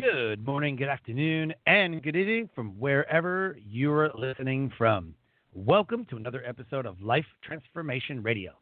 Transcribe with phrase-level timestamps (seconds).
[0.00, 5.12] Good morning, good afternoon, and good evening from wherever you're listening from.
[5.54, 8.52] Welcome to another episode of Life Transformation Radio.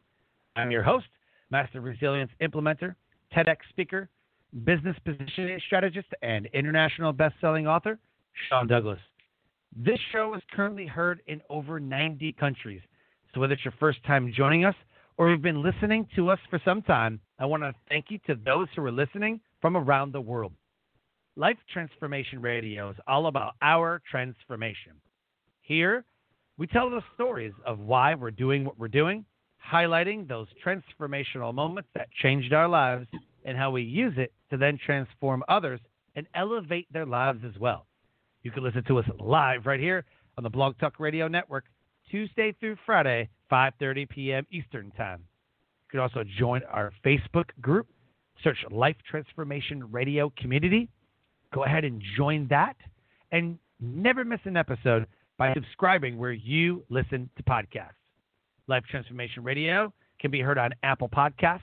[0.55, 1.05] I'm your host,
[1.51, 2.95] Master Resilience Implementer,
[3.35, 4.09] TEDx speaker,
[4.63, 7.99] business positioning strategist, and international best-selling author,
[8.49, 8.99] Sean Douglas.
[9.75, 12.81] This show is currently heard in over 90 countries.
[13.35, 14.75] So whether it's your first time joining us
[15.17, 18.33] or you've been listening to us for some time, I want to thank you to
[18.43, 20.53] those who are listening from around the world.
[21.37, 24.93] Life Transformation Radio is all about our transformation.
[25.61, 26.03] Here,
[26.57, 29.23] we tell the stories of why we're doing what we're doing,
[29.63, 33.05] highlighting those transformational moments that changed our lives
[33.45, 35.79] and how we use it to then transform others
[36.15, 37.85] and elevate their lives as well.
[38.41, 40.05] You can listen to us live right here
[40.39, 41.65] on the Blog Talk Radio Network,
[42.09, 44.47] Tuesday through Friday, 5:30 p.m.
[44.51, 45.19] Eastern Time.
[45.19, 47.85] You can also join our Facebook group.
[48.43, 50.89] Search Life Transformation Radio Community
[51.53, 52.75] go ahead and join that
[53.31, 57.91] and never miss an episode by subscribing where you listen to podcasts.
[58.67, 61.61] Life Transformation Radio can be heard on Apple Podcast,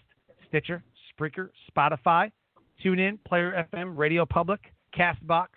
[0.49, 2.31] Stitcher, Spreaker, Spotify,
[2.85, 4.61] TuneIn, Player FM, Radio Public,
[4.97, 5.49] Castbox,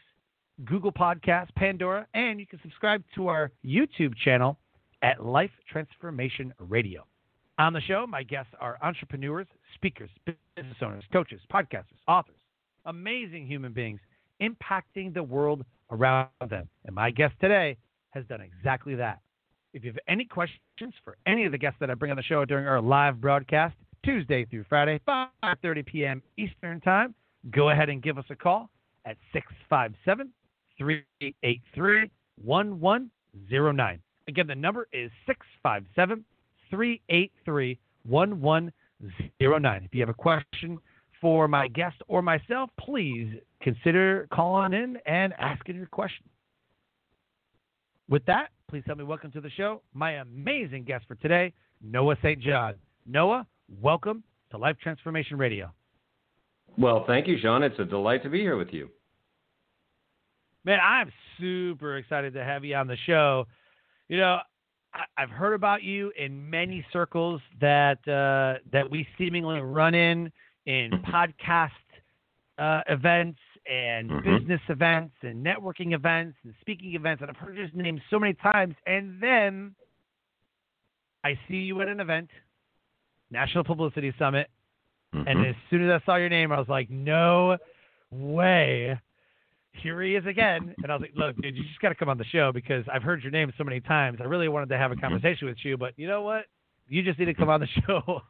[0.66, 4.58] Google Podcasts, Pandora, and you can subscribe to our YouTube channel
[5.04, 7.06] at Life Transformation Radio.
[7.60, 12.36] On the show, my guests are entrepreneurs, speakers, business owners, coaches, podcasters, authors,
[12.86, 14.00] amazing human beings
[14.42, 16.68] impacting the world around them.
[16.86, 17.78] And my guest today
[18.12, 19.20] has done exactly that.
[19.74, 22.24] If you have any questions for any of the guests that I bring on the
[22.24, 26.24] show during our live broadcast, Tuesday through Friday, 5:30 p.m.
[26.38, 27.14] Eastern Time,
[27.52, 28.70] go ahead and give us a call
[29.06, 30.32] at 657
[30.78, 32.10] 383
[32.44, 34.00] 1109.
[34.28, 36.24] Again, the number is 657
[36.70, 39.84] 383 1109.
[39.84, 40.80] If you have a question
[41.22, 46.26] for my guest or myself, please consider calling in and asking your question.
[48.10, 52.16] With that, please help me welcome to the show my amazing guest for today, Noah
[52.22, 52.42] St.
[52.42, 52.76] John.
[53.06, 53.46] Noah,
[53.82, 55.72] welcome to Life Transformation Radio.
[56.78, 57.64] Well, thank you, Sean.
[57.64, 58.90] It's a delight to be here with you.
[60.64, 63.46] Man, I'm super excited to have you on the show.
[64.10, 64.40] You know,
[64.94, 70.32] I, have heard about you in many circles that uh, that we seemingly run in
[70.68, 71.12] in mm-hmm.
[71.12, 71.72] podcast
[72.60, 74.38] uh, events and mm-hmm.
[74.38, 77.22] business events and networking events and speaking events.
[77.22, 78.76] And I've heard his name so many times.
[78.86, 79.74] And then
[81.24, 82.30] I see you at an event,
[83.32, 84.48] National Publicity Summit.
[85.16, 85.28] Mm-hmm.
[85.28, 87.58] And as soon as I saw your name, I was like, no
[88.12, 89.00] way.
[89.72, 90.76] Here he is again.
[90.84, 92.84] And I was like, look, dude, you just got to come on the show because
[92.92, 94.18] I've heard your name so many times.
[94.20, 95.02] I really wanted to have a mm-hmm.
[95.02, 96.46] conversation with you, but you know what?
[96.90, 98.22] You just need to come on the show.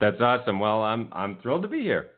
[0.00, 0.58] That's awesome.
[0.58, 2.10] Well, I'm I'm thrilled to be here.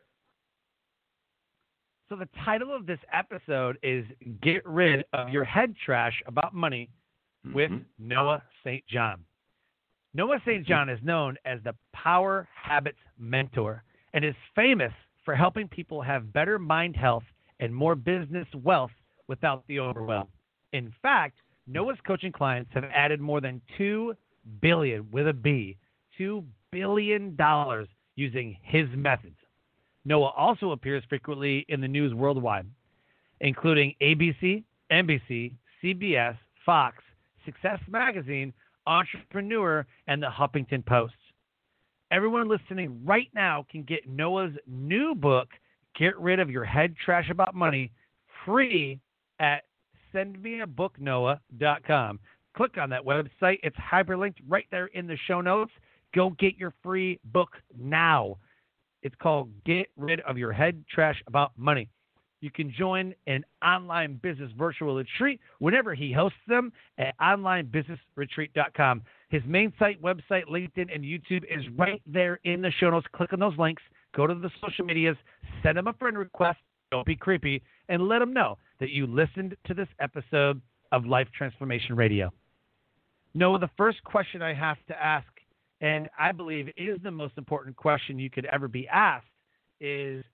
[2.09, 4.05] So the title of this episode is
[4.43, 6.89] "Get Rid of Your Head Trash About Money"
[7.53, 8.09] with mm-hmm.
[8.09, 8.85] Noah St.
[8.87, 9.25] John.
[10.15, 10.63] Noah St.
[10.63, 10.69] Mm-hmm.
[10.69, 13.83] John is known as the Power Habits Mentor
[14.15, 14.93] and is famous
[15.25, 17.25] for helping people have better mind health
[17.61, 18.93] and more business wealth
[19.29, 20.29] without the overwhelm.
[20.73, 24.15] In fact, Noah's coaching clients have added more than 2
[24.61, 25.77] billion with a B,
[26.17, 29.37] 2 billion dollars using his methods.
[30.05, 32.67] Noah also appears frequently in the news worldwide,
[33.41, 37.03] including ABC, NBC, CBS, Fox,
[37.45, 38.53] Success Magazine,
[38.87, 41.15] Entrepreneur, and the Huffington Post.
[42.13, 45.49] Everyone listening right now can get Noah's new book,
[45.99, 47.91] Get Rid of Your Head Trash About Money,
[48.45, 49.01] free
[49.41, 49.65] at
[50.15, 52.21] sendmeabooknoah.com.
[52.57, 53.59] Click on that website.
[53.63, 55.73] It's hyperlinked right there in the show notes.
[56.17, 58.39] Go get your free book now.
[59.03, 61.91] It's called Get Rid of Your Head Trash About Money.
[62.41, 69.03] You can join an online business virtual retreat whenever he hosts them at onlinebusinessretreat.com.
[69.29, 73.07] His main site, website, LinkedIn, and YouTube is right there in the show notes.
[73.15, 73.83] Click on those links,
[74.15, 75.17] go to the social medias,
[75.63, 76.59] send him a friend request.
[76.91, 80.63] Don't be creepy, and let him know that you listened to this episode
[80.93, 82.33] of Life Transformation Radio.
[83.35, 85.27] Noah, the first question I have to ask
[85.81, 89.27] and I believe is the most important question you could ever be asked
[89.81, 90.25] is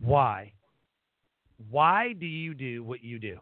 [0.00, 0.52] why?
[1.68, 3.38] why do you do what you do?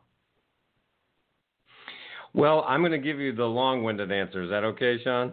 [2.35, 4.43] Well, I'm going to give you the long-winded answer.
[4.43, 5.33] Is that okay, Sean?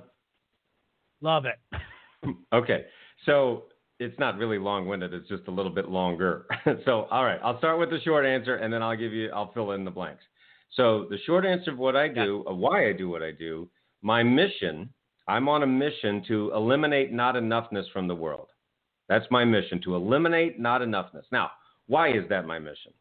[1.22, 1.60] Love it.
[2.54, 2.86] okay.
[3.26, 3.64] So
[4.00, 5.14] it's not really long-winded.
[5.14, 6.46] It's just a little bit longer.
[6.86, 9.52] so, all right, I'll start with the short answer, and then I'll give you, I'll
[9.54, 10.24] fill in the blanks.
[10.72, 13.70] So the short answer of what I do, of why I do what I do,
[14.02, 14.90] my mission.
[15.28, 18.48] I'm on a mission to eliminate not enoughness from the world.
[19.10, 21.24] That's my mission to eliminate not enoughness.
[21.32, 21.52] Now,
[21.88, 22.94] why is that my mission?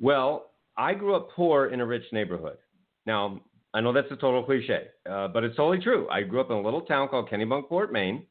[0.00, 2.58] Well, I grew up poor in a rich neighborhood.
[3.06, 3.40] Now,
[3.74, 6.08] I know that's a total cliche, uh, but it's totally true.
[6.10, 8.24] I grew up in a little town called Kennebunkport, Maine,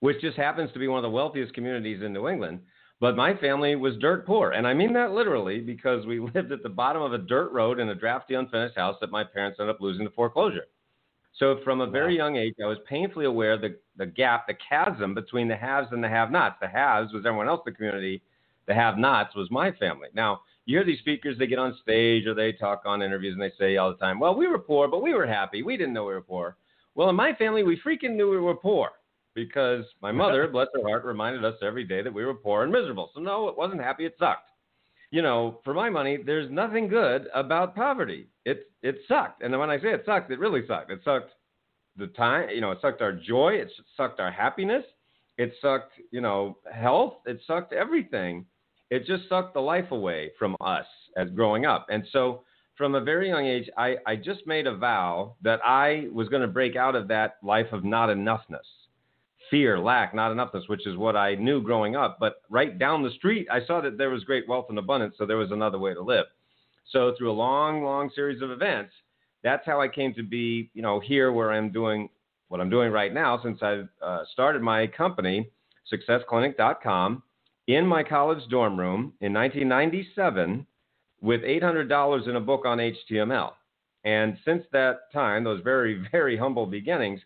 [0.00, 2.60] which just happens to be one of the wealthiest communities in New England.
[3.00, 4.52] But my family was dirt poor.
[4.52, 7.80] And I mean that literally because we lived at the bottom of a dirt road
[7.80, 10.64] in a drafty, unfinished house that my parents ended up losing to foreclosure.
[11.38, 12.26] So from a very wow.
[12.26, 16.02] young age, I was painfully aware the the gap, the chasm between the haves and
[16.02, 16.56] the have-nots.
[16.60, 18.22] The haves was everyone else in the community.
[18.66, 20.08] The have-nots was my family.
[20.14, 23.42] Now, you hear these speakers, they get on stage or they talk on interviews and
[23.42, 25.62] they say all the time, well, we were poor, but we were happy.
[25.62, 26.56] We didn't know we were poor.
[26.94, 28.90] Well, in my family, we freaking knew we were poor
[29.34, 32.72] because my mother, bless her heart, reminded us every day that we were poor and
[32.72, 33.10] miserable.
[33.14, 34.06] So, no, it wasn't happy.
[34.06, 34.48] It sucked.
[35.14, 38.26] You know, for my money, there's nothing good about poverty.
[38.44, 39.42] It, it sucked.
[39.42, 40.90] And when I say it sucked, it really sucked.
[40.90, 41.30] It sucked
[41.96, 43.50] the time, you know, it sucked our joy.
[43.54, 44.84] It sucked our happiness.
[45.38, 47.14] It sucked, you know, health.
[47.26, 48.46] It sucked everything
[48.90, 51.86] it just sucked the life away from us as growing up.
[51.90, 52.44] And so
[52.76, 56.42] from a very young age, I, I just made a vow that I was going
[56.42, 58.68] to break out of that life of not enoughness,
[59.50, 62.18] fear, lack, not enoughness, which is what I knew growing up.
[62.20, 65.26] But right down the street, I saw that there was great wealth and abundance, so
[65.26, 66.26] there was another way to live.
[66.90, 68.92] So through a long, long series of events,
[69.42, 72.08] that's how I came to be, you know, here where I'm doing
[72.48, 75.50] what I'm doing right now since I've uh, started my company,
[75.92, 77.22] successclinic.com
[77.66, 80.66] in my college dorm room in 1997
[81.20, 83.52] with $800 in a book on HTML.
[84.04, 87.20] And since that time, those very, very humble beginnings,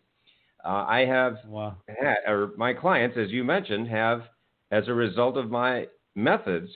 [0.65, 1.77] uh, I have, wow.
[1.87, 4.23] had, or my clients, as you mentioned, have,
[4.71, 6.69] as a result of my methods,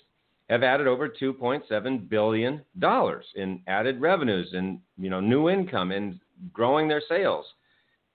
[0.50, 6.20] have added over 2.7 billion dollars in added revenues and you know new income and
[6.52, 7.46] growing their sales.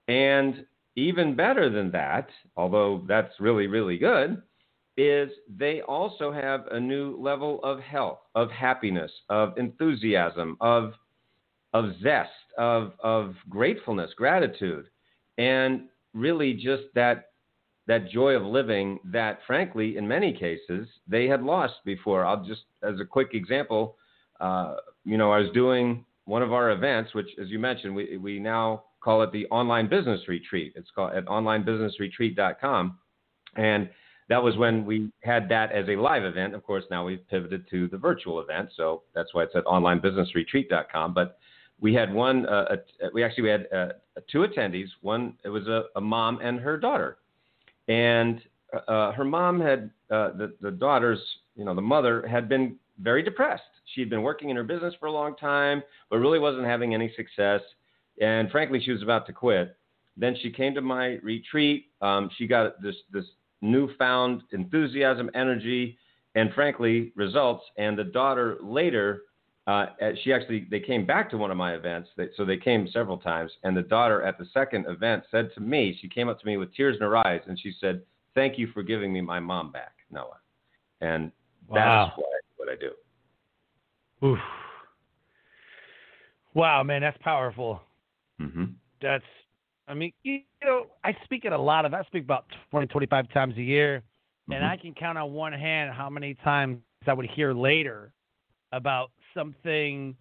[0.08, 0.66] And
[0.96, 4.42] even better than that, although that's really really good,
[4.96, 10.92] is they also have a new level of health, of happiness, of enthusiasm, of
[11.72, 14.86] of zest, of of gratefulness, gratitude,
[15.38, 15.82] and
[16.12, 17.30] really just that
[17.86, 22.26] that joy of living that frankly in many cases they had lost before.
[22.26, 23.96] I'll just as a quick example,
[24.40, 28.18] uh, you know, I was doing one of our events, which as you mentioned, we
[28.18, 30.72] we now call it the online business retreat.
[30.76, 32.98] It's called at onlinebusinessretreat.com.
[33.56, 33.88] And
[34.28, 36.54] that was when we had that as a live event.
[36.54, 41.14] Of course, now we've pivoted to the virtual event, so that's why it's at onlinebusinessretreat.com.
[41.14, 41.38] But
[41.80, 42.46] we had one.
[42.46, 42.76] Uh,
[43.12, 43.88] we actually we had uh,
[44.30, 44.88] two attendees.
[45.00, 47.18] One it was a, a, mom and her daughter,
[47.86, 48.40] and
[48.88, 51.20] uh, her mom had uh, the the daughter's
[51.54, 53.62] you know the mother had been very depressed.
[53.94, 56.94] She had been working in her business for a long time, but really wasn't having
[56.94, 57.60] any success.
[58.20, 59.76] And frankly, she was about to quit.
[60.16, 61.86] Then she came to my retreat.
[62.02, 63.24] Um, she got this this
[63.60, 65.96] newfound enthusiasm, energy,
[66.34, 67.64] and frankly, results.
[67.76, 69.22] And the daughter later,
[69.68, 69.86] uh,
[70.24, 73.18] she actually they came back to one of my events, they, so they came several
[73.18, 73.52] times.
[73.64, 76.56] And the daughter at the second event said to me, she came up to me
[76.56, 78.00] with tears in her eyes, and she said,
[78.34, 80.38] "Thank you for giving me my mom back, Noah."
[81.02, 81.30] And
[81.68, 82.06] wow.
[82.06, 84.26] that's what I, what I do.
[84.26, 84.38] Oof.
[86.54, 87.82] Wow, man, that's powerful.
[88.40, 88.64] Mm-hmm.
[89.02, 89.24] That's
[89.86, 91.92] I mean, you know, I speak at a lot of.
[91.92, 94.52] I speak about 20, 25 times a year, mm-hmm.
[94.54, 98.14] and I can count on one hand how many times I would hear later
[98.72, 100.16] about something,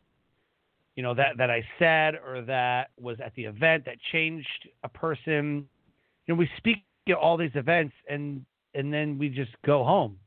[0.95, 4.89] you know, that that I said or that was at the event that changed a
[4.89, 5.67] person.
[6.25, 6.77] You know, we speak
[7.09, 10.17] at all these events, and and then we just go home,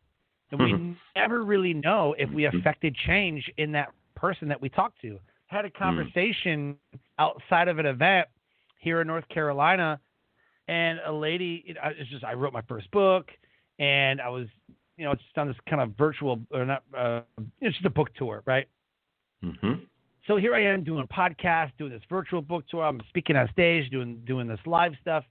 [0.51, 0.89] and mm-hmm.
[0.91, 2.59] we never really know if we mm-hmm.
[2.59, 5.19] affected change in that person that we talked to.
[5.47, 5.77] Had a mm.
[5.77, 6.77] conversation
[7.19, 8.29] outside of an event
[8.79, 10.01] here in North Carolina,
[10.69, 11.65] and a lady.
[11.67, 13.31] It's just I wrote my first book,
[13.79, 14.47] and I was,
[14.97, 16.83] you know, it's on this kind of virtual or not.
[16.97, 17.23] Uh,
[17.61, 18.69] it's just a book tour, right?
[19.45, 19.85] Mm-hmm.
[20.27, 22.85] So here I am doing a podcast, doing this virtual book tour.
[22.85, 25.25] I'm speaking on stage, doing doing this live stuff,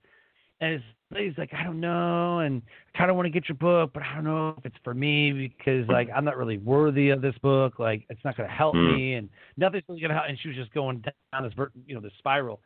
[0.62, 2.62] and lady's like, I don't know, and
[2.94, 4.94] I kind of want to get your book, but I don't know if it's for
[4.94, 7.80] me because like I'm not really worthy of this book.
[7.80, 8.96] Like it's not going to help mm.
[8.96, 10.28] me, and nothing's really going to help.
[10.28, 11.54] And she was just going down this,
[11.86, 12.60] you know, this spiral.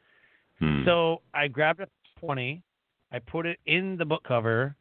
[0.60, 0.84] Hmm.
[0.86, 1.88] So I grabbed a
[2.20, 2.62] 20,
[3.12, 4.76] I put it in the book cover,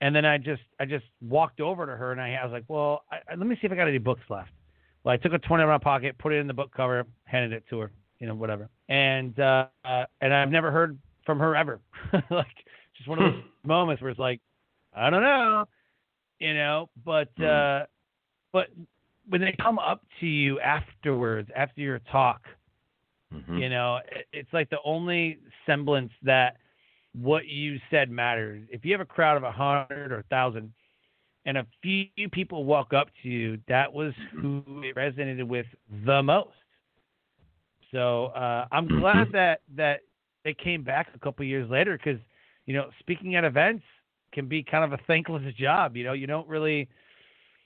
[0.00, 2.64] and then I just I just walked over to her and I, I was like,
[2.68, 4.50] well, I, I, let me see if I got any books left.
[5.10, 7.52] I took a twenty out of my pocket, put it in the book cover, handed
[7.52, 8.68] it to her, you know, whatever.
[8.88, 11.80] And uh, uh and I've never heard from her ever.
[12.30, 12.46] like
[12.96, 14.40] just one of those moments where it's like,
[14.94, 15.64] I don't know,
[16.38, 17.44] you know, but hmm.
[17.44, 17.80] uh
[18.52, 18.68] but
[19.28, 22.42] when they come up to you afterwards, after your talk,
[23.34, 23.58] mm-hmm.
[23.58, 23.98] you know,
[24.32, 26.56] it's like the only semblance that
[27.12, 28.62] what you said matters.
[28.70, 30.72] If you have a crowd of a hundred or a thousand,
[31.46, 35.66] and a few people walk up to you, that was who it resonated with
[36.04, 36.50] the most.
[37.92, 40.00] So uh, I'm glad that that
[40.44, 42.20] they came back a couple years later because
[42.66, 43.84] you know speaking at events
[44.32, 45.96] can be kind of a thankless job.
[45.96, 46.88] You know, you don't really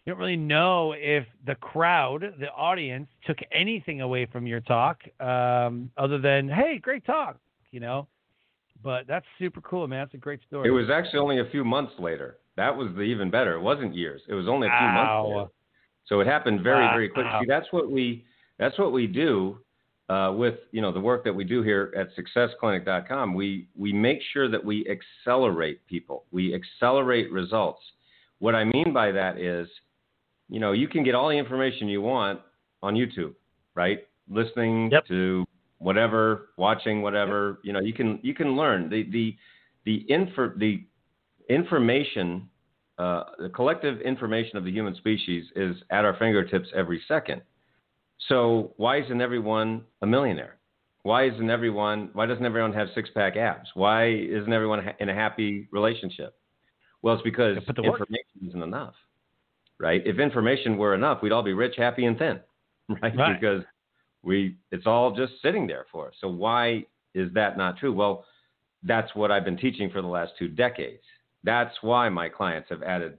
[0.04, 4.98] you don't really know if the crowd, the audience, took anything away from your talk
[5.20, 7.38] um, other than hey, great talk.
[7.70, 8.08] You know,
[8.84, 10.00] but that's super cool, man.
[10.00, 10.68] That's a great story.
[10.68, 12.36] It was actually only a few months later.
[12.56, 13.54] That was the even better.
[13.54, 14.22] It wasn't years.
[14.28, 15.22] It was only a few wow.
[15.22, 15.50] months later.
[16.06, 17.30] So it happened very, very quickly.
[17.40, 18.24] See, that's what we
[18.58, 19.58] that's what we do
[20.08, 23.32] uh, with you know the work that we do here at SuccessClinic.com.
[23.32, 26.24] We we make sure that we accelerate people.
[26.32, 27.80] We accelerate results.
[28.40, 29.68] What I mean by that is,
[30.48, 32.40] you know, you can get all the information you want
[32.82, 33.34] on YouTube,
[33.74, 34.00] right?
[34.28, 35.06] Listening yep.
[35.06, 35.44] to
[35.78, 39.36] whatever, watching whatever, you know, you can you can learn the the
[39.84, 40.84] the infor the
[41.50, 42.48] information,
[42.98, 47.42] uh, the collective information of the human species is at our fingertips every second.
[48.28, 50.56] So why isn't everyone a millionaire?
[51.02, 52.10] Why isn't everyone?
[52.12, 53.68] Why doesn't everyone have six pack abs?
[53.74, 56.36] Why isn't everyone in a happy relationship?
[57.02, 58.94] Well, it's because information isn't enough,
[59.78, 60.02] right?
[60.04, 62.40] If information were enough, we'd all be rich, happy, and thin,
[63.02, 63.16] right?
[63.16, 63.40] right.
[63.40, 63.64] Because
[64.22, 66.14] we it's all just sitting there for us.
[66.20, 67.94] So why is that not true?
[67.94, 68.26] Well,
[68.82, 71.02] that's what I've been teaching for the last two decades.
[71.44, 73.18] That's why my clients have added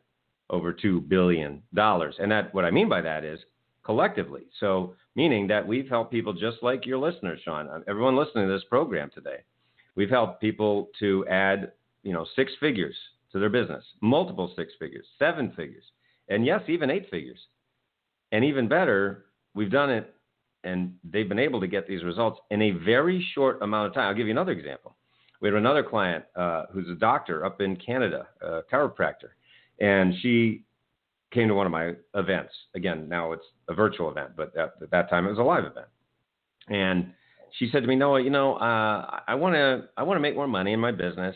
[0.49, 2.15] over two billion dollars.
[2.19, 3.39] And that what I mean by that is
[3.83, 4.43] collectively.
[4.59, 7.67] So meaning that we've helped people just like your listeners, Sean.
[7.67, 9.39] Uh, everyone listening to this program today,
[9.95, 11.71] we've helped people to add,
[12.03, 12.95] you know, six figures
[13.31, 15.83] to their business, multiple six figures, seven figures,
[16.29, 17.39] and yes, even eight figures.
[18.31, 20.13] And even better, we've done it
[20.63, 24.07] and they've been able to get these results in a very short amount of time.
[24.07, 24.95] I'll give you another example.
[25.41, 29.31] We had another client uh, who's a doctor up in Canada, a chiropractor,
[29.79, 30.63] and she
[31.31, 32.53] came to one of my events.
[32.75, 35.65] Again, now it's a virtual event, but at, at that time it was a live
[35.65, 35.88] event.
[36.67, 37.13] And
[37.57, 40.36] she said to me, Noah, you know, uh, I want to I want to make
[40.36, 41.36] more money in my business,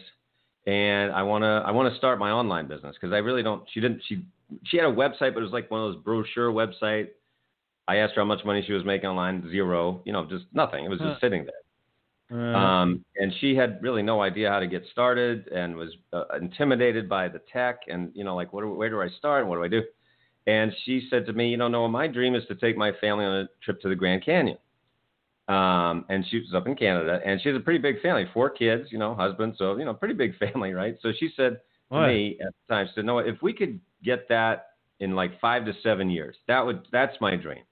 [0.68, 3.64] and I want to I want to start my online business because I really don't.
[3.74, 4.02] She didn't.
[4.08, 4.24] She
[4.66, 7.08] she had a website, but it was like one of those brochure website
[7.88, 9.48] I asked her how much money she was making online.
[9.50, 10.02] Zero.
[10.06, 10.86] You know, just nothing.
[10.86, 11.20] It was just huh.
[11.22, 11.54] sitting there.
[12.32, 16.24] Uh, um, and she had really no idea how to get started and was uh,
[16.42, 19.58] intimidated by the tech and you know like what, where do I start and what
[19.58, 19.84] do I do?
[20.48, 23.26] And she said to me, you know, Noah, my dream is to take my family
[23.26, 24.58] on a trip to the Grand Canyon.
[25.48, 28.50] Um, and she was up in Canada, and she has a pretty big family, four
[28.50, 30.98] kids, you know, husband, so you know, pretty big family, right?
[31.02, 31.60] So she said
[31.92, 32.08] to what?
[32.08, 35.66] me at the time, she said, Noah, if we could get that in like five
[35.66, 37.64] to seven years, that would that's my dream.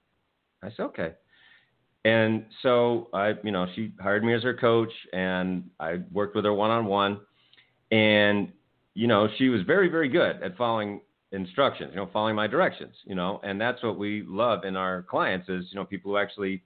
[0.62, 1.12] I said, okay.
[2.04, 6.44] And so I, you know, she hired me as her coach and I worked with
[6.44, 7.20] her one on one.
[7.90, 8.52] And,
[8.94, 11.00] you know, she was very, very good at following
[11.32, 15.02] instructions, you know, following my directions, you know, and that's what we love in our
[15.02, 16.62] clients is, you know, people who actually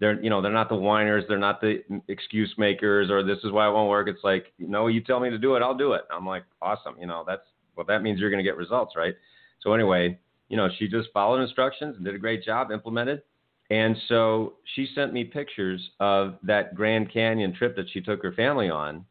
[0.00, 3.52] they're you know they're not the whiners they're not the excuse makers or this is
[3.52, 4.08] why it won't work.
[4.08, 6.02] It's like you know you tell me to do it i'll do it.
[6.10, 9.14] I'm like awesome you know that's well that means you're going to get results right?
[9.60, 13.22] So anyway you know she just followed instructions and did a great job implemented
[13.70, 18.32] and so she sent me pictures of that Grand Canyon trip that she took her
[18.32, 19.04] family on.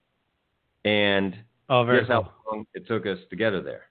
[0.85, 1.35] And
[1.69, 2.23] oh, very guess cool.
[2.23, 3.85] how long it took us to get her there?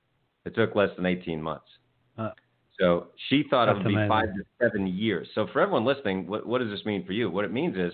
[0.44, 1.66] It took less than 18 months.
[2.16, 2.30] Uh,
[2.78, 5.28] so she thought it would be five to seven years.
[5.34, 7.30] So for everyone listening, what, what does this mean for you?
[7.30, 7.92] What it means is,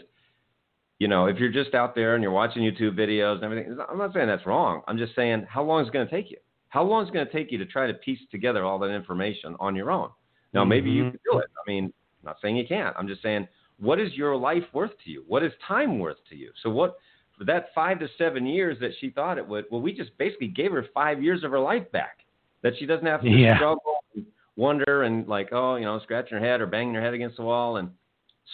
[0.99, 3.99] you know, if you're just out there and you're watching YouTube videos and everything, I'm
[3.99, 4.83] not saying that's wrong.
[4.89, 6.39] I'm just saying how long is it going to take you?
[6.71, 8.91] How long is it going to take you to try to piece together all that
[8.91, 10.11] information on your own?
[10.53, 10.69] Now, mm-hmm.
[10.71, 11.11] maybe you mm-hmm.
[11.11, 11.47] can do it.
[11.57, 12.95] I mean, I'm not saying you can't.
[12.99, 13.49] I'm just saying,
[13.81, 15.25] what is your life worth to you?
[15.27, 16.51] What is time worth to you?
[16.63, 16.99] So what
[17.37, 19.67] for that five to seven years that she thought it would?
[19.71, 22.19] Well, we just basically gave her five years of her life back
[22.63, 23.57] that she doesn't have to yeah.
[23.57, 27.15] struggle and wonder and like, oh, you know, scratching her head or banging her head
[27.15, 27.77] against the wall.
[27.77, 27.91] And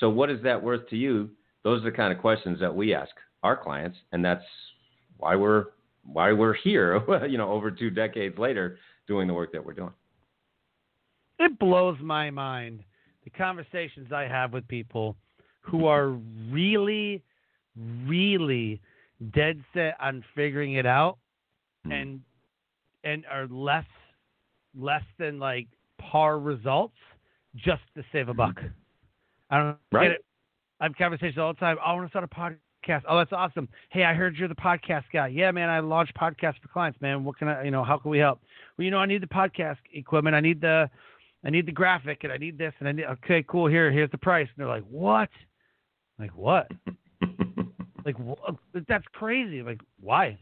[0.00, 1.30] so, what is that worth to you?
[1.62, 3.10] Those are the kind of questions that we ask
[3.42, 4.44] our clients, and that's
[5.16, 5.66] why we're
[6.04, 7.02] why we're here.
[7.28, 9.92] you know, over two decades later, doing the work that we're doing.
[11.38, 12.84] It blows my mind
[13.24, 15.16] the conversations I have with people
[15.60, 16.10] who are
[16.50, 17.22] really,
[18.06, 18.80] really
[19.32, 21.18] dead set on figuring it out,
[21.86, 21.92] mm.
[21.92, 22.20] and
[23.02, 23.86] and are less
[24.78, 25.66] less than like
[25.98, 26.96] par results
[27.56, 28.60] just to save a buck.
[29.50, 30.08] I don't Right.
[30.08, 30.24] get it.
[30.80, 31.78] I have conversations all the time.
[31.84, 33.02] I want to start a podcast.
[33.08, 33.68] Oh, that's awesome.
[33.90, 35.28] Hey, I heard you're the podcast guy.
[35.28, 37.24] Yeah, man, I launch podcasts for clients, man.
[37.24, 38.40] What can I, you know, how can we help?
[38.76, 40.34] Well, you know, I need the podcast equipment.
[40.34, 40.90] I need the,
[41.44, 43.04] I need the graphic, and I need this, and I need.
[43.04, 43.66] Okay, cool.
[43.66, 44.48] Here, here's the price.
[44.48, 45.28] And they're like, what?
[46.18, 46.70] Like what?
[48.04, 49.62] Like wh- that's crazy.
[49.62, 50.38] Like why?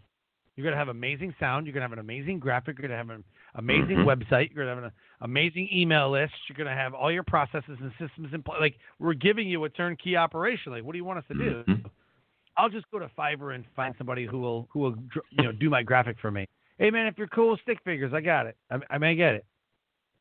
[0.56, 1.64] You're gonna have amazing sound.
[1.64, 2.76] You're gonna have an amazing graphic.
[2.76, 3.22] You're gonna have an
[3.54, 4.04] amazing Mhm.
[4.04, 4.52] website.
[4.52, 6.32] You're gonna have an amazing email list.
[6.48, 8.58] You're gonna have all your processes and systems in place.
[8.60, 10.72] Like we're giving you a turnkey operation.
[10.72, 11.62] Like what do you want us to do?
[11.68, 11.90] Mhm.
[12.56, 14.96] I'll just go to Fiverr and find somebody who will who will
[15.30, 16.48] you know do my graphic for me.
[16.78, 18.56] Hey man, if you're cool with stick figures, I got it.
[18.72, 19.44] I, I may get it.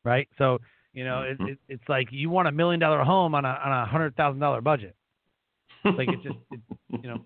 [0.04, 0.28] Right.
[0.38, 0.58] So
[0.92, 1.48] you know it, Mhm.
[1.50, 4.40] it, it's like you want a million dollar home on a on a hundred thousand
[4.40, 4.94] dollar budget.
[5.84, 7.24] Like it just it, you know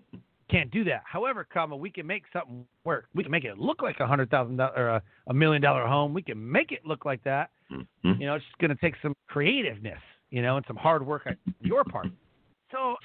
[0.49, 1.01] can't do that.
[1.05, 3.07] However, comma we can make something work.
[3.13, 5.85] We can make it look like a hundred thousand dollar or a, a million dollar
[5.85, 6.13] home.
[6.13, 7.49] We can make it look like that.
[7.69, 7.85] Mhm.
[8.19, 11.23] You know, it's just going to take some creativeness, you know, and some hard work
[11.27, 12.07] on your part.
[12.71, 12.95] So,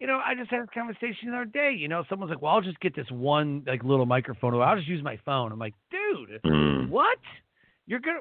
[0.00, 1.72] you know, I just had a conversation the other day.
[1.72, 4.52] You know, someone's like, "Well, I'll just get this one like little microphone.
[4.52, 6.90] Or I'll just use my phone." I'm like, "Dude, Mm.
[6.90, 7.18] what?
[7.86, 8.20] You're gonna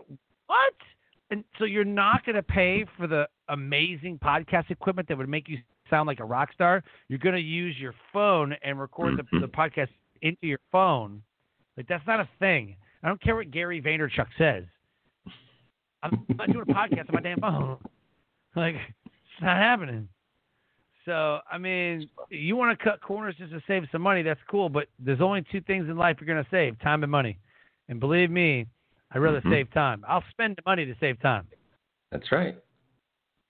[0.51, 0.74] what?"
[1.31, 5.58] And so you're not gonna pay for the amazing podcast equipment that would make you
[5.89, 6.84] sound like a rock star.
[7.08, 9.62] You're gonna use your phone and record the, the mm-hmm.
[9.62, 9.89] podcast
[10.22, 11.22] into your phone.
[11.77, 12.75] Like that's not a thing.
[13.03, 14.65] I don't care what Gary Vaynerchuk says.
[16.03, 17.77] I'm not doing a podcast on my damn phone.
[18.55, 20.08] Like it's not happening.
[21.05, 24.22] So I mean, you want to cut corners just to save some money.
[24.22, 27.38] That's cool, but there's only two things in life you're gonna save: time and money.
[27.89, 28.67] And believe me,
[29.12, 29.50] I'd rather Mhm.
[29.50, 30.03] save time.
[30.08, 31.48] I'll spend the money to save time.
[32.12, 32.56] That's right.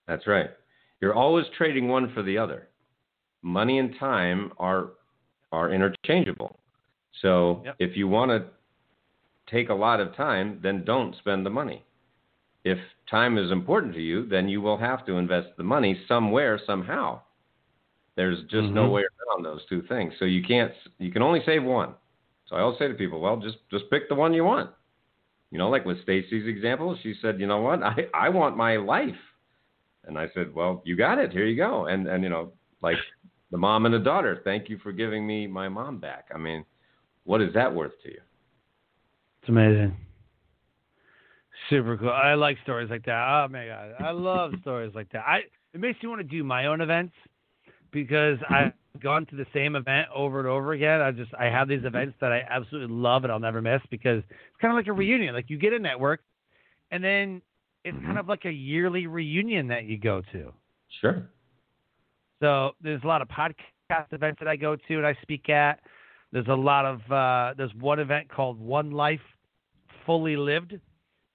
[0.08, 0.51] That's right.
[1.00, 2.70] You're always trading one for the other.
[3.41, 4.91] Money and time are
[5.51, 6.58] are interchangeable.
[7.12, 7.75] So Yep.
[7.80, 8.46] if you want to
[9.48, 11.84] take a lot of time, then don't spend the money.
[12.63, 16.58] If time is important to you, then you will have to invest the money somewhere
[16.58, 17.22] somehow.
[18.15, 18.91] There's just no Mhm.
[18.91, 20.18] way around those two things.
[20.18, 21.96] So you can't you can only save one.
[22.46, 24.70] So I always say to people, well, just just pick the one you want.
[25.51, 27.83] You know, like with Stacy's example, she said, "You know what?
[27.83, 29.16] I I want my life."
[30.05, 31.31] And I said, "Well, you got it.
[31.31, 32.98] Here you go." And and you know, like
[33.51, 36.29] the mom and the daughter, thank you for giving me my mom back.
[36.33, 36.66] I mean,
[37.25, 38.22] what is that worth to you?
[39.42, 39.96] It's amazing.
[41.70, 42.09] Super cool.
[42.09, 43.44] I like stories like that.
[43.46, 45.24] Oh my god, I love stories like that.
[45.27, 45.42] I
[45.74, 47.14] it makes me want to do my own events
[47.92, 51.01] because I've gone to the same event over and over again.
[51.01, 54.24] I just I have these events that I absolutely love and I'll never miss because
[54.30, 55.34] it's kind of like a reunion.
[55.34, 56.22] Like you get a network,
[56.92, 57.42] and then
[57.84, 60.54] it's kind of like a yearly reunion that you go to.
[61.00, 61.27] Sure.
[62.42, 65.80] So there's a lot of podcast events that I go to and I speak at.
[66.32, 69.20] There's a lot of uh, there's one event called One Life
[70.06, 70.80] Fully Lived,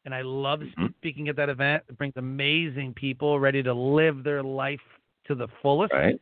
[0.05, 0.95] and I love Mhm.
[0.97, 1.85] speaking at that event.
[1.89, 4.81] It brings amazing people ready to live their life
[5.27, 5.93] to the fullest.
[5.93, 6.21] Right.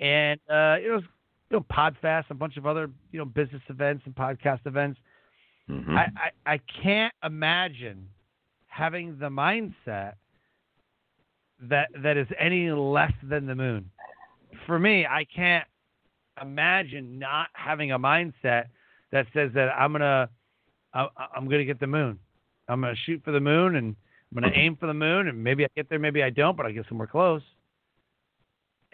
[0.00, 1.02] And uh, you know,
[1.50, 4.98] you know, Podfest, a bunch of other you know business events and podcast events.
[5.68, 5.96] Mhm.
[5.96, 6.08] I,
[6.46, 8.08] I I can't imagine
[8.66, 10.14] having the mindset
[11.60, 13.90] that that is any less than the moon.
[14.66, 15.66] For me, I can't
[16.40, 18.66] imagine not having a mindset
[19.12, 20.28] that says that I'm gonna
[20.92, 22.18] I, I'm gonna get the moon.
[22.68, 23.96] I'm gonna shoot for the moon and
[24.30, 26.66] I'm gonna aim for the moon and maybe I get there, maybe I don't, but
[26.66, 27.42] I get somewhere close.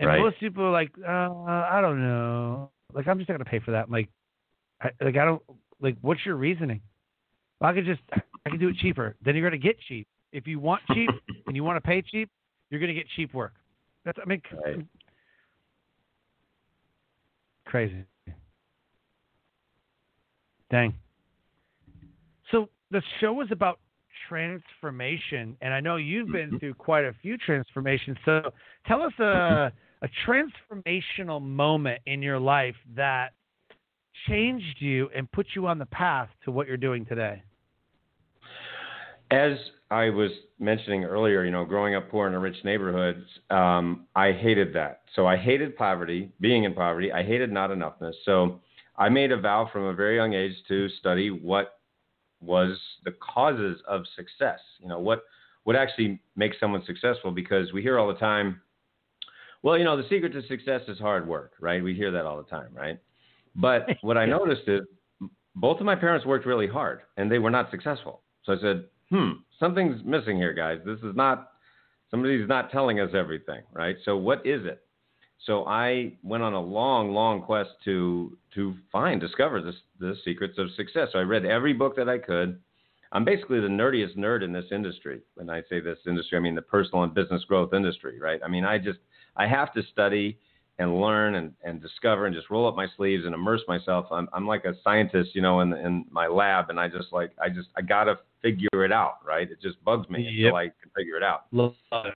[0.02, 0.20] And Right.
[0.20, 1.08] most people are like, uh,
[1.44, 2.70] I don't know.
[2.92, 3.84] Like I'm just not gonna pay for that.
[3.84, 4.08] I'm like,
[4.82, 5.40] I, like I don't
[5.80, 5.96] like.
[6.00, 6.80] What's your reasoning?
[7.60, 8.00] Well, I could just
[8.44, 9.14] I could do it cheaper.
[9.24, 10.08] Then you're gonna get cheap.
[10.32, 11.08] If you want cheap
[11.46, 12.28] and you want to pay cheap,
[12.68, 13.52] you're gonna get cheap work.
[14.04, 14.84] That's I mean, Right.
[17.64, 18.04] crazy.
[20.68, 20.94] Dang.
[22.50, 23.78] So the show is about
[24.28, 28.16] transformation, and I know you've been through quite a few transformations.
[28.24, 28.50] So
[28.88, 29.70] tell us a
[30.02, 33.32] a transformational moment in your life that
[34.28, 37.42] changed you and put you on the path to what you're doing today.
[39.30, 39.52] As
[39.90, 44.32] I was mentioning earlier, you know, growing up poor in a rich neighborhood, um, I
[44.32, 45.02] hated that.
[45.14, 47.12] So I hated poverty, being in poverty.
[47.12, 48.12] I hated not enoughness.
[48.24, 48.60] So
[48.96, 51.78] I made a vow from a very young age to study what
[52.40, 54.58] was the causes of success.
[54.80, 55.22] You know, what
[55.64, 57.30] would actually make someone successful?
[57.30, 58.60] Because we hear all the time,
[59.62, 61.82] well, you know, the secret to success is hard work, right?
[61.82, 62.98] We hear that all the time, right?
[63.54, 64.80] But what I noticed is
[65.54, 68.22] both of my parents worked really hard and they were not successful.
[68.44, 70.80] So I said, hmm, something's missing here, guys.
[70.84, 71.52] This is not,
[72.10, 73.96] somebody's not telling us everything, right?
[74.04, 74.82] So what is it?
[75.46, 80.58] So I went on a long, long quest to to find, discover this, the secrets
[80.58, 81.08] of success.
[81.12, 82.60] So I read every book that I could.
[83.12, 85.20] I'm basically the nerdiest nerd in this industry.
[85.34, 88.40] When I say this industry, I mean the personal and business growth industry, right?
[88.44, 89.00] I mean, I just
[89.36, 90.38] I have to study
[90.78, 94.06] and learn and, and discover and just roll up my sleeves and immerse myself.
[94.10, 97.32] I'm I'm like a scientist, you know, in in my lab, and I just like
[97.42, 99.50] I just I gotta figure it out, right?
[99.50, 100.46] It just bugs me yep.
[100.46, 101.44] until I can figure it out.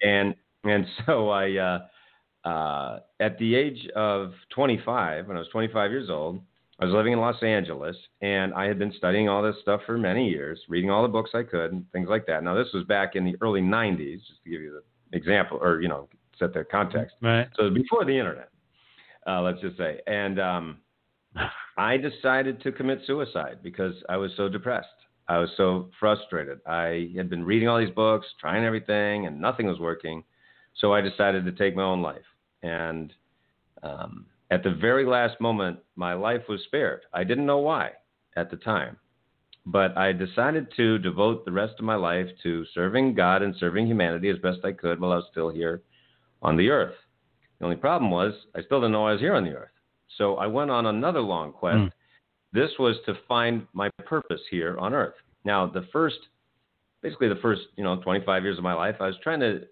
[0.02, 5.90] And and so I uh, uh, at the age of 25, when I was 25
[5.90, 6.40] years old,
[6.78, 9.96] I was living in Los Angeles, and I had been studying all this stuff for
[9.96, 12.44] many years, reading all the books I could and things like that.
[12.44, 15.80] Now, this was back in the early 90s, just to give you the example, or
[15.80, 17.16] you know, set the context.
[17.22, 17.48] Right.
[17.56, 18.50] So before the internet,
[19.26, 20.78] uh, let's just say, and um,
[21.78, 24.88] I decided to commit suicide because I was so depressed.
[25.28, 26.60] I was so frustrated.
[26.66, 30.22] I had been reading all these books, trying everything, and nothing was working.
[30.80, 32.24] So I decided to take my own life.
[32.62, 33.12] And
[33.82, 37.02] um, at the very last moment, my life was spared.
[37.12, 37.90] I didn't know why
[38.36, 38.96] at the time,
[39.64, 43.86] but I decided to devote the rest of my life to serving God and serving
[43.86, 45.82] humanity as best I could while I was still here
[46.42, 46.94] on the earth.
[47.58, 49.70] The only problem was I still didn't know I was here on the earth.
[50.18, 51.78] So I went on another long quest.
[51.78, 51.90] Mm.
[52.52, 55.14] This was to find my purpose here on earth.
[55.44, 56.18] Now, the first,
[57.02, 59.62] basically the first, you know, 25 years of my life, I was trying to,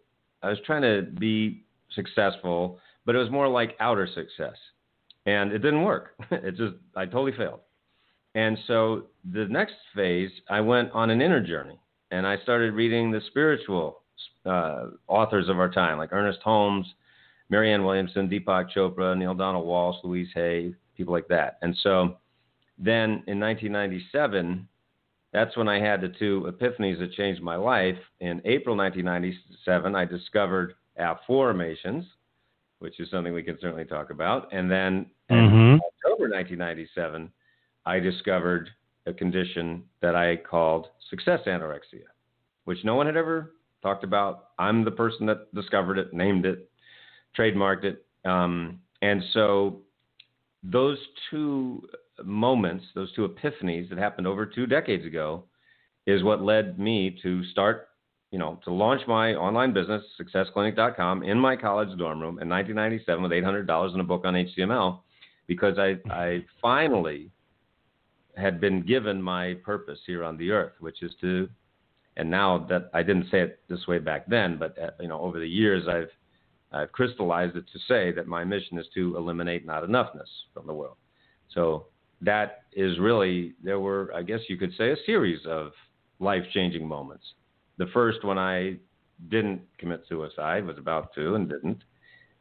[0.42, 4.56] I was trying to be successful but it was more like outer success.
[5.26, 6.14] And it didn't work.
[6.30, 7.60] it just, I totally failed.
[8.34, 11.78] And so the next phase, I went on an inner journey
[12.10, 14.02] and I started reading the spiritual
[14.46, 16.86] uh, authors of our time, like Ernest Holmes,
[17.50, 21.58] Marianne Williamson, Deepak Chopra, Neale Donald Walsch, Louise Hay, people like that.
[21.62, 22.16] And so
[22.78, 24.66] then in 1997,
[25.32, 27.98] that's when I had the two epiphanies that changed my life.
[28.20, 32.04] In April 1997, I discovered afformations,
[32.78, 34.52] which is something we can certainly talk about.
[34.52, 35.74] And then mm-hmm.
[35.74, 37.30] in October 1997,
[37.84, 38.70] I discovered
[39.06, 42.06] a condition that I called success anorexia,
[42.64, 43.52] which no one had ever
[43.84, 44.48] talked about.
[44.58, 46.68] I'm the person that discovered it, named it,
[47.38, 48.04] trademarked it.
[48.24, 49.82] Um, and so
[50.64, 50.98] those
[51.30, 51.86] two
[52.24, 55.44] moments, those two epiphanies that happened over two decades ago,
[56.06, 57.88] is what led me to start
[58.34, 63.22] you know, to launch my online business, successclinic.com, in my college dorm room in 1997
[63.22, 64.98] with $800 and a book on HTML,
[65.46, 67.30] because I, I finally
[68.36, 71.48] had been given my purpose here on the earth, which is to,
[72.16, 75.20] and now that I didn't say it this way back then, but uh, you know,
[75.20, 76.10] over the years I've,
[76.72, 80.74] I've crystallized it to say that my mission is to eliminate not enoughness from the
[80.74, 80.96] world.
[81.52, 81.86] So
[82.20, 85.72] that is really, there were, I guess you could say, a series of
[86.18, 87.24] life changing moments
[87.78, 88.76] the first when I
[89.28, 91.82] didn't commit suicide was about to and didn't.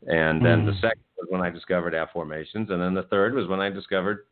[0.08, 0.66] And then mm.
[0.66, 2.70] the second was when I discovered afformations.
[2.70, 4.26] And then the third was when I discovered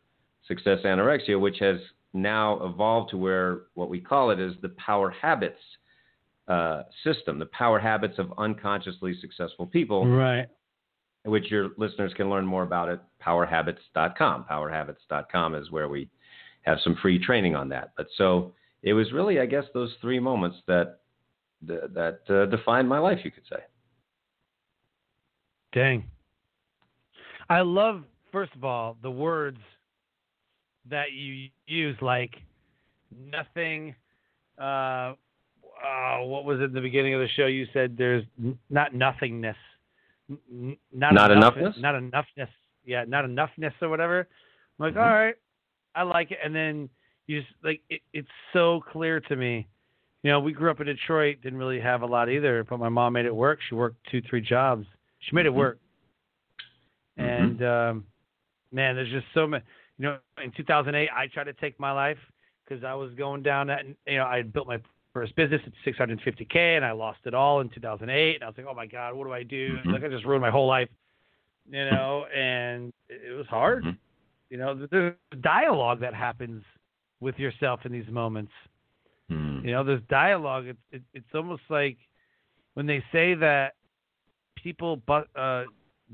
[0.48, 1.78] success anorexia, which has
[2.14, 5.60] now evolved to where what we call it is the power habits
[6.48, 10.08] uh, system, the power habits of unconsciously successful people.
[10.08, 10.48] Right.
[11.24, 14.46] Which your listeners can learn more about at powerhabits.com.
[14.50, 16.10] Powerhabits.com is where we
[16.64, 17.92] have some free training on that.
[17.96, 20.98] But so it was really, I guess, those three moments that
[21.62, 23.20] that uh, defined my life.
[23.24, 23.60] You could say.
[25.74, 26.06] Dang.
[27.50, 29.60] I love, first of all, the words
[30.90, 32.34] that you use, like
[33.30, 33.96] nothing.
[34.60, 35.14] Uh,
[35.84, 37.48] uh, what was it in the beginning of the show?
[37.48, 38.24] You said there's
[38.70, 39.56] not nothingness,
[40.30, 42.50] not, not enough, enoughness, not enoughness.
[42.86, 44.20] Yeah, not enoughness or whatever.
[44.80, 45.02] I'm like, mm-hmm.
[45.02, 45.36] all right,
[45.96, 46.40] I like it.
[46.44, 46.90] And then
[47.28, 49.68] you just like it, it's so clear to me.
[50.24, 52.90] You know, we grew up in Detroit, didn't really have a lot either, but my
[52.90, 53.60] mom made it work.
[53.68, 54.86] She worked two, three jobs.
[55.20, 55.58] She made it mm-hmm.
[55.58, 55.80] work.
[57.20, 57.44] Mm-hmm.
[57.44, 58.04] And um,
[58.72, 59.64] man, there's just so many.
[60.02, 62.18] You know, in 2008, I tried to take my life
[62.66, 63.86] because I was going down that.
[64.08, 64.80] You know, I had built my
[65.14, 68.34] first business at 650k, and I lost it all in 2008.
[68.34, 69.76] And I was like, oh my god, what do I do?
[69.76, 69.92] Mm-hmm.
[69.92, 70.90] Like I just ruined my whole life.
[71.70, 73.84] You know, and it was hard.
[73.84, 73.98] Mm-hmm.
[74.50, 76.64] You know, there's dialogue that happens
[77.20, 78.52] with yourself in these moments.
[79.30, 79.60] Hmm.
[79.64, 80.66] You know, there's dialogue.
[80.66, 81.98] It's it, it's almost like
[82.74, 83.76] when they say that
[84.56, 85.66] people but uh,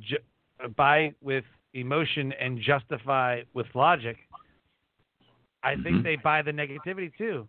[0.01, 0.17] ju-
[0.75, 4.17] buy with emotion and justify with logic.
[5.63, 5.83] I mm-hmm.
[5.83, 7.47] think they buy the negativity too.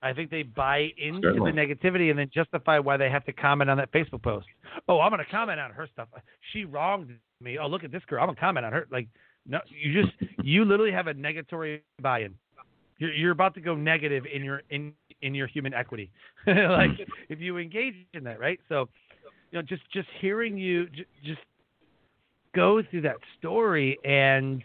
[0.00, 1.52] I think they buy into Certainly.
[1.52, 4.46] the negativity and then justify why they have to comment on that Facebook post.
[4.88, 6.08] Oh, I'm going to comment on her stuff.
[6.52, 7.58] She wronged me.
[7.58, 8.20] Oh, look at this girl.
[8.20, 8.86] I'm going to comment on her.
[8.92, 9.08] Like,
[9.44, 12.34] no, you just, you literally have a negatory buy-in.
[12.98, 16.10] You're, you're about to go negative in your in in your human equity,
[16.46, 17.02] like hmm.
[17.28, 18.58] if you engage in that, right?
[18.68, 18.88] So,
[19.52, 20.86] you know, just just hearing you
[21.24, 21.40] just
[22.54, 24.62] go through that story, and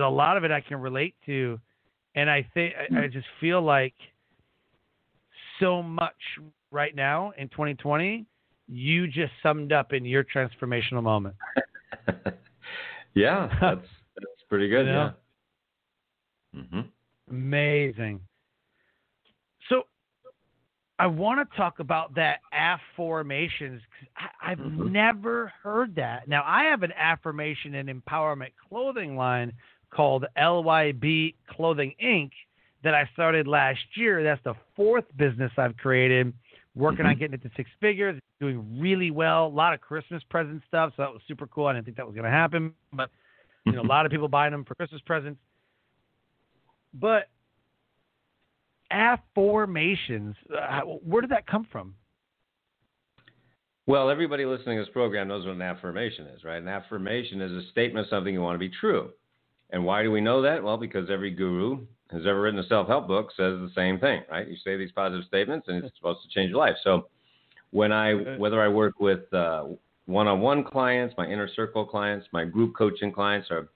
[0.00, 1.58] a lot of it I can relate to,
[2.14, 3.94] and I think I, I just feel like
[5.60, 6.14] so much
[6.70, 8.26] right now in 2020.
[8.70, 11.34] You just summed up in your transformational moment.
[13.14, 14.86] yeah, that's that's pretty good.
[14.86, 15.12] You know?
[16.52, 16.60] Yeah.
[16.60, 16.80] Mm-hmm.
[17.30, 18.20] Amazing.
[19.68, 19.82] So
[20.98, 23.80] I want to talk about that afformations.
[24.48, 24.92] I, have mm-hmm.
[24.92, 26.26] never heard that.
[26.26, 29.52] Now I have an affirmation and empowerment clothing line
[29.90, 32.30] called LYB Clothing Inc.
[32.82, 34.22] that I started last year.
[34.24, 36.32] That's the fourth business I've created,
[36.74, 37.08] working mm-hmm.
[37.08, 39.46] on getting it to six figures, doing really well.
[39.46, 41.66] A lot of Christmas present stuff, so that was super cool.
[41.66, 43.10] I didn't think that was going to happen, but
[43.66, 45.40] you know, a lot of people buying them for Christmas presents.
[46.94, 47.28] But
[48.90, 51.94] afformations, uh, where did that come from?
[53.88, 56.60] Well, everybody listening to this program knows what an affirmation is, right?
[56.60, 59.12] An affirmation is a statement of something you want to be true.
[59.70, 60.62] And why do we know that?
[60.62, 64.46] Well, because every guru has ever written a self-help book says the same thing, right?
[64.46, 66.74] You say these positive statements, and it's supposed to change your life.
[66.84, 67.08] So,
[67.70, 69.64] when I whether I work with uh,
[70.04, 73.70] one-on-one clients, my inner circle clients, my group coaching clients, or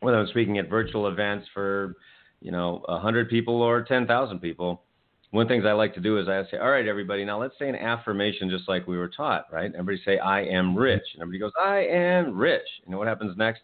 [0.00, 1.94] whether I'm speaking at virtual events for
[2.42, 4.82] you know a hundred people or ten thousand people,
[5.36, 7.38] one of the things I like to do is I say, all right, everybody, now
[7.38, 9.70] let's say an affirmation just like we were taught, right?
[9.74, 11.02] Everybody say, I am rich.
[11.12, 12.62] And everybody goes, I am rich.
[12.86, 13.60] You know what happens next?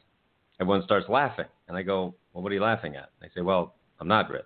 [0.61, 1.47] Everyone starts laughing.
[1.69, 3.09] And I go, Well, what are you laughing at?
[3.23, 4.45] They say, Well, I'm not rich.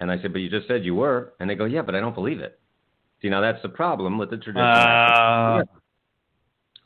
[0.00, 1.34] And I said, But you just said you were.
[1.38, 2.58] And they go, Yeah, but I don't believe it.
[3.22, 4.66] See, now that's the problem with the traditional.
[4.66, 5.62] Uh,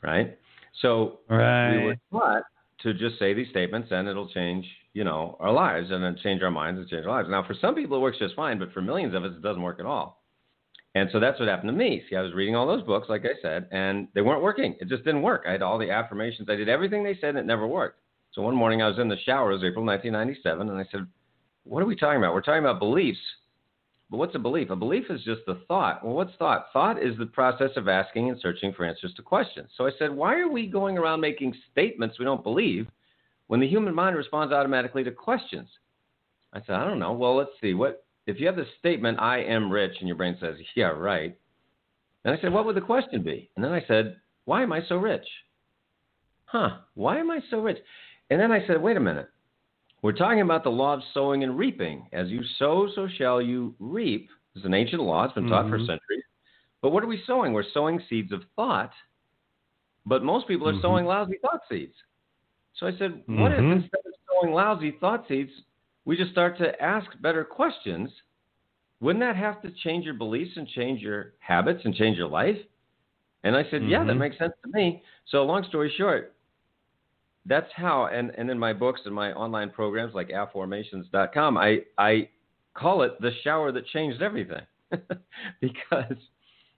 [0.03, 0.37] right?
[0.79, 1.77] So right.
[1.77, 2.43] we were taught
[2.83, 6.41] to just say these statements and it'll change, you know, our lives and then change
[6.41, 7.29] our minds and change our lives.
[7.29, 9.61] Now, for some people, it works just fine, but for millions of us, it doesn't
[9.61, 10.23] work at all.
[10.95, 12.03] And so that's what happened to me.
[12.07, 14.75] See, I was reading all those books, like I said, and they weren't working.
[14.79, 15.43] It just didn't work.
[15.47, 16.47] I had all the affirmations.
[16.49, 17.99] I did everything they said, and it never worked.
[18.31, 21.07] So one morning I was in the shower, it was April 1997, and I said,
[21.63, 22.33] What are we talking about?
[22.33, 23.19] We're talking about beliefs.
[24.11, 24.69] But what's a belief?
[24.69, 26.05] A belief is just the thought.
[26.05, 26.67] Well, what's thought?
[26.71, 29.69] Thought is the process of asking and searching for answers to questions.
[29.75, 32.87] So I said, Why are we going around making statements we don't believe
[33.47, 35.69] when the human mind responds automatically to questions?
[36.53, 37.13] I said, I don't know.
[37.13, 37.73] Well, let's see.
[37.73, 41.37] What if you have the statement, I am rich, and your brain says, Yeah, right.
[42.23, 43.49] And I said, What would the question be?
[43.55, 45.25] And then I said, Why am I so rich?
[46.53, 47.79] Huh, why am I so rich?
[48.29, 49.27] And then I said, wait a minute.
[50.03, 52.07] We're talking about the law of sowing and reaping.
[52.13, 54.29] As you sow, so shall you reap.
[54.55, 55.23] It's an ancient law.
[55.23, 55.73] It's been taught mm-hmm.
[55.73, 56.23] for centuries.
[56.81, 57.53] But what are we sowing?
[57.53, 58.91] We're sowing seeds of thought.
[60.05, 60.81] But most people are mm-hmm.
[60.81, 61.95] sowing lousy thought seeds.
[62.79, 63.71] So I said, what mm-hmm.
[63.71, 65.51] if instead of sowing lousy thought seeds,
[66.05, 68.09] we just start to ask better questions?
[68.99, 72.57] Wouldn't that have to change your beliefs and change your habits and change your life?
[73.43, 74.19] And I said, yeah, that mm-hmm.
[74.19, 75.03] makes sense to me.
[75.29, 76.33] So long story short,
[77.45, 82.29] that's how and, and in my books and my online programs like afformations.com I, I
[82.73, 84.61] call it the shower that changed everything
[85.61, 86.15] because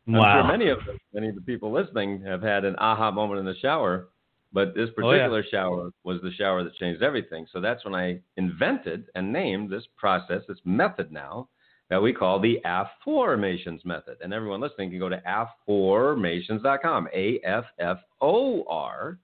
[0.07, 0.21] wow.
[0.21, 3.39] I'm sure many of them, many of the people listening have had an aha moment
[3.39, 4.07] in the shower
[4.55, 5.51] but this particular oh, yeah.
[5.51, 9.83] shower was the shower that changed everything so that's when I invented and named this
[9.95, 11.49] process this method now
[11.91, 15.21] that we call the afformations method and everyone listening can go to
[15.69, 19.19] afformations.com a f f o r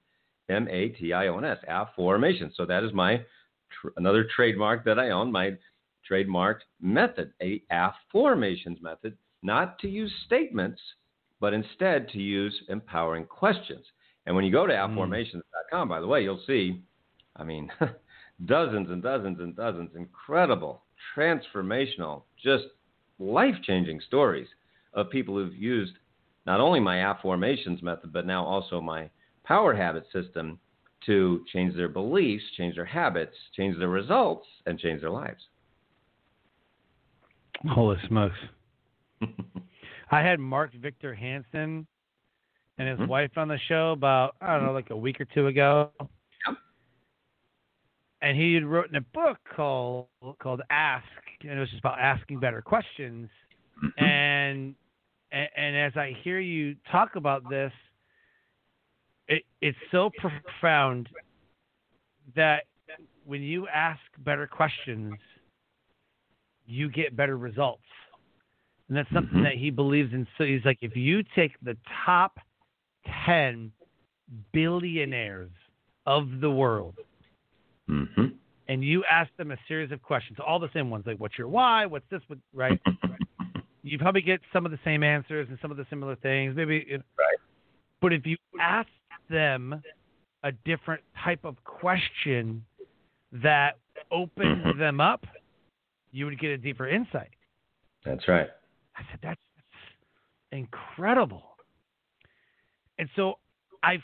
[0.51, 2.51] M A T I O N S, affirmation.
[2.55, 3.17] So that is my
[3.69, 5.57] tr- another trademark that I own, my
[6.09, 10.81] trademarked method, a afformations method, not to use statements,
[11.39, 13.85] but instead to use empowering questions.
[14.25, 14.89] And when you go to mm.
[14.89, 16.81] afformations.com, by the way, you'll see,
[17.35, 17.71] I mean,
[18.45, 20.83] dozens and dozens and dozens incredible,
[21.15, 22.65] transformational, just
[23.19, 24.47] life changing stories
[24.93, 25.93] of people who've used
[26.45, 29.09] not only my afformations method, but now also my
[29.43, 30.59] power habit system
[31.05, 35.41] to change their beliefs, change their habits, change their results, and change their lives.
[37.69, 38.37] Holy smokes.
[40.11, 41.87] I had Mark Victor Hansen
[42.81, 43.09] and his mm-hmm.
[43.09, 45.91] wife on the show about, I don't know, like a week or two ago.
[45.99, 46.57] Yep.
[48.23, 50.07] And he had written a book called
[50.39, 51.05] called Ask,
[51.41, 53.29] and it was just about asking better questions.
[53.83, 54.03] Mm-hmm.
[54.03, 54.75] And,
[55.31, 57.71] and and as I hear you talk about this,
[59.27, 61.07] it, it's so profound
[62.35, 62.63] that
[63.25, 65.13] when you ask better questions,
[66.65, 67.83] you get better results.
[68.87, 69.43] And that's something mm-hmm.
[69.43, 70.25] that he believes in.
[70.39, 72.39] So he's like, if you take the top
[73.25, 73.71] 10
[74.53, 75.51] billionaires
[76.05, 76.95] of the world
[77.89, 78.25] mm-hmm.
[78.67, 81.47] and you ask them a series of questions, all the same ones, like, what's your
[81.47, 81.85] why?
[81.85, 82.21] What's this?
[82.27, 82.79] What, right?
[83.83, 86.55] you probably get some of the same answers and some of the similar things.
[86.55, 86.85] Maybe.
[87.17, 87.37] Right.
[88.01, 88.89] But if you ask
[89.29, 89.81] them
[90.43, 92.63] a different type of question
[93.31, 93.77] that
[94.11, 95.25] opened them up,
[96.11, 97.29] you would get a deeper insight.
[98.05, 98.49] That's right.
[98.95, 99.67] I said, that's, that's
[100.51, 101.50] incredible.
[103.01, 103.39] And so
[103.81, 103.97] I,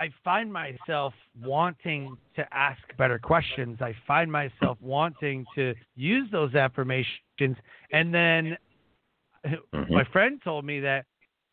[0.00, 3.78] I find myself wanting to ask better questions.
[3.80, 7.56] I find myself wanting to use those affirmations.
[7.92, 8.58] And then
[9.46, 9.94] mm-hmm.
[9.94, 11.06] my friend told me that,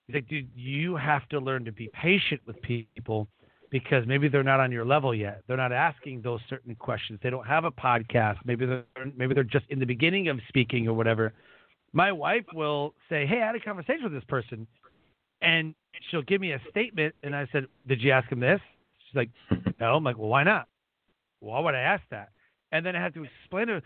[0.08, 3.28] he's like, dude, you have to learn to be patient with people
[3.70, 5.44] because maybe they're not on your level yet.
[5.48, 7.20] They're not asking those certain questions.
[7.22, 8.38] They don't have a podcast.
[8.44, 11.32] Maybe they're maybe they're just in the beginning of speaking or whatever.
[11.92, 14.68] My wife will say, "Hey, I had a conversation with this person,"
[15.44, 15.76] and
[16.10, 18.62] she'll give me a statement, and I said, "Did you ask him this?"
[19.06, 19.30] She's like,
[19.80, 20.68] "No." I'm like, "Well, why not?
[21.40, 22.30] Why would I ask that?"
[22.72, 23.82] And then I have to explain to her,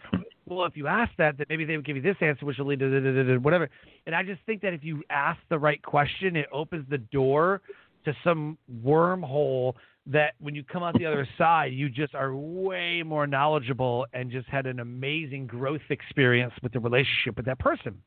[0.46, 2.67] well, if you ask that, then maybe they would give you this answer, which will
[2.67, 3.70] lead to whatever.
[4.06, 7.62] And I just think that if you ask the right question, it opens the door
[8.06, 9.74] to some wormhole
[10.06, 14.32] that when you come out the other side, you just are way more knowledgeable and
[14.32, 18.02] just had an amazing growth experience with the relationship with that person.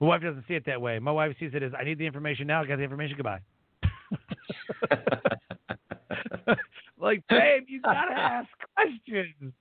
[0.00, 0.98] My wife doesn't see it that way.
[0.98, 3.40] My wife sees it as I need the information now, I got the information, goodbye.
[6.98, 9.52] like, babe, you gotta ask questions.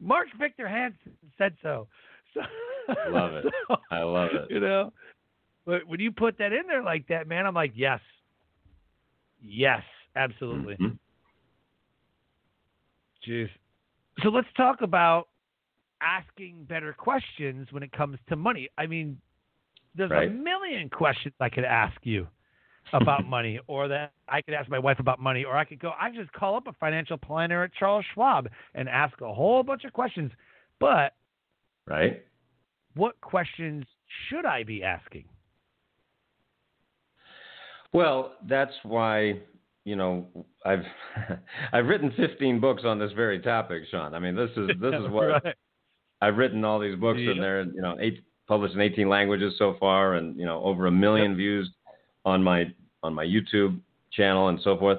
[0.00, 1.86] Mark Victor Hansen said so.
[2.34, 2.40] so
[3.10, 3.44] love it.
[3.68, 4.50] So, I love it.
[4.50, 4.92] You know,
[5.64, 8.00] but when you put that in there like that, man, I'm like, yes,
[9.40, 9.82] Yes,
[10.14, 10.74] absolutely.
[10.74, 10.96] Mm-hmm.
[13.30, 13.48] Jeez.
[14.22, 15.28] So let's talk about
[16.00, 18.68] asking better questions when it comes to money.
[18.78, 19.18] I mean,
[19.96, 20.28] there's right.
[20.28, 22.26] a million questions I could ask you
[22.92, 25.92] about money, or that I could ask my wife about money, or I could go,
[26.00, 29.84] I just call up a financial planner at Charles Schwab and ask a whole bunch
[29.84, 30.30] of questions.
[30.78, 31.14] But,
[31.86, 32.22] right,
[32.94, 33.84] what questions
[34.28, 35.24] should I be asking?
[37.92, 39.40] Well, that's why
[39.84, 40.26] you know
[40.64, 40.84] I've
[41.72, 44.14] I've written 15 books on this very topic, Sean.
[44.14, 45.54] I mean, this is this is what right.
[46.20, 47.30] I've written all these books yeah.
[47.30, 50.86] and they're you know eight published in 18 languages so far, and you know over
[50.86, 51.36] a million yep.
[51.36, 51.70] views
[52.24, 52.64] on my
[53.02, 53.80] on my YouTube
[54.12, 54.98] channel and so forth.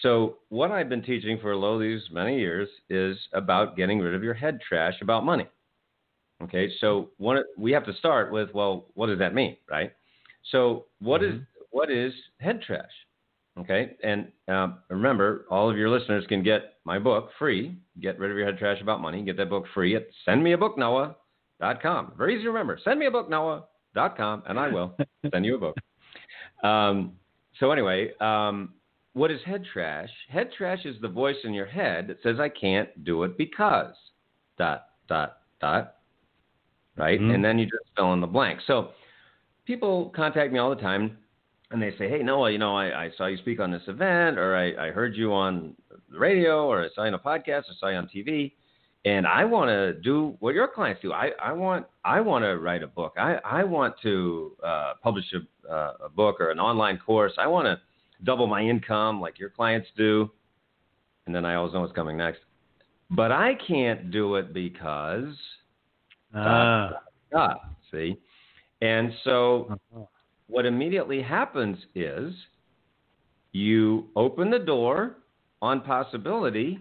[0.00, 4.22] So what I've been teaching for lo these many years is about getting rid of
[4.22, 5.46] your head trash about money.
[6.42, 9.92] Okay, so one we have to start with well, what does that mean, right?
[10.50, 11.38] So what mm-hmm.
[11.38, 12.90] is what is head trash?
[13.58, 17.76] Okay, and uh, remember, all of your listeners can get my book free.
[18.00, 19.22] Get rid of your head trash about money.
[19.22, 20.06] Get that book free at
[21.62, 22.12] sendmeabooknoah.com.
[22.16, 22.78] Very easy to remember.
[22.86, 24.96] Sendmeabooknoah.com, and I will
[25.32, 25.76] send you a book.
[26.62, 27.12] Um,
[27.58, 28.74] so anyway, um,
[29.14, 30.10] what is head trash?
[30.28, 33.94] Head trash is the voice in your head that says, "I can't do it because."
[34.58, 35.96] Dot dot dot.
[36.96, 37.30] Right, mm-hmm.
[37.30, 38.60] and then you just fill in the blank.
[38.66, 38.90] So
[39.66, 41.16] people contact me all the time
[41.70, 44.38] and they say, "Hey Noah, you know, I, I saw you speak on this event,
[44.38, 45.74] or I, I heard you on
[46.10, 48.52] the radio, or I saw you on a podcast, or saw you on TV,
[49.04, 51.12] and I want to do what your clients do.
[51.12, 53.14] I, I want I want to write a book.
[53.16, 57.32] I, I want to uh, publish a, uh, a book or an online course.
[57.38, 57.80] I want to
[58.24, 60.30] double my income like your clients do."
[61.26, 62.40] And then I always know what's coming next.
[63.10, 65.34] But I can't do it because.
[66.34, 66.92] Ah.
[67.34, 67.54] Uh,
[67.90, 68.18] see,
[68.80, 70.04] and so uh-huh
[70.52, 72.34] what immediately happens is
[73.52, 75.16] you open the door
[75.62, 76.78] on possibility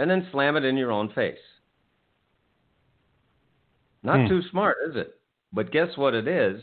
[0.00, 1.38] and then slam it in your own face.
[4.02, 4.28] Not hmm.
[4.28, 5.20] too smart, is it?
[5.52, 6.60] But guess what it is?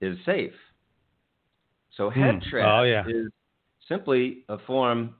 [0.00, 0.52] Is safe.
[1.96, 2.50] So head hmm.
[2.50, 3.04] trash oh, yeah.
[3.08, 3.32] is
[3.88, 5.14] simply a form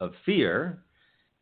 [0.00, 0.82] of fear,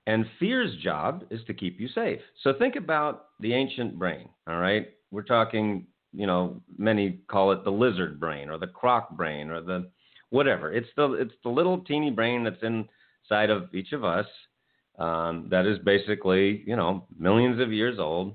[0.07, 2.21] and fear's job is to keep you safe.
[2.43, 4.89] So think about the ancient brain, all right?
[5.11, 9.61] We're talking you know, many call it the lizard brain or the croc brain or
[9.61, 9.91] the
[10.31, 10.73] whatever.
[10.73, 14.27] It's the it's the little teeny brain that's inside of each of us
[14.99, 18.35] um, that is basically you know millions of years old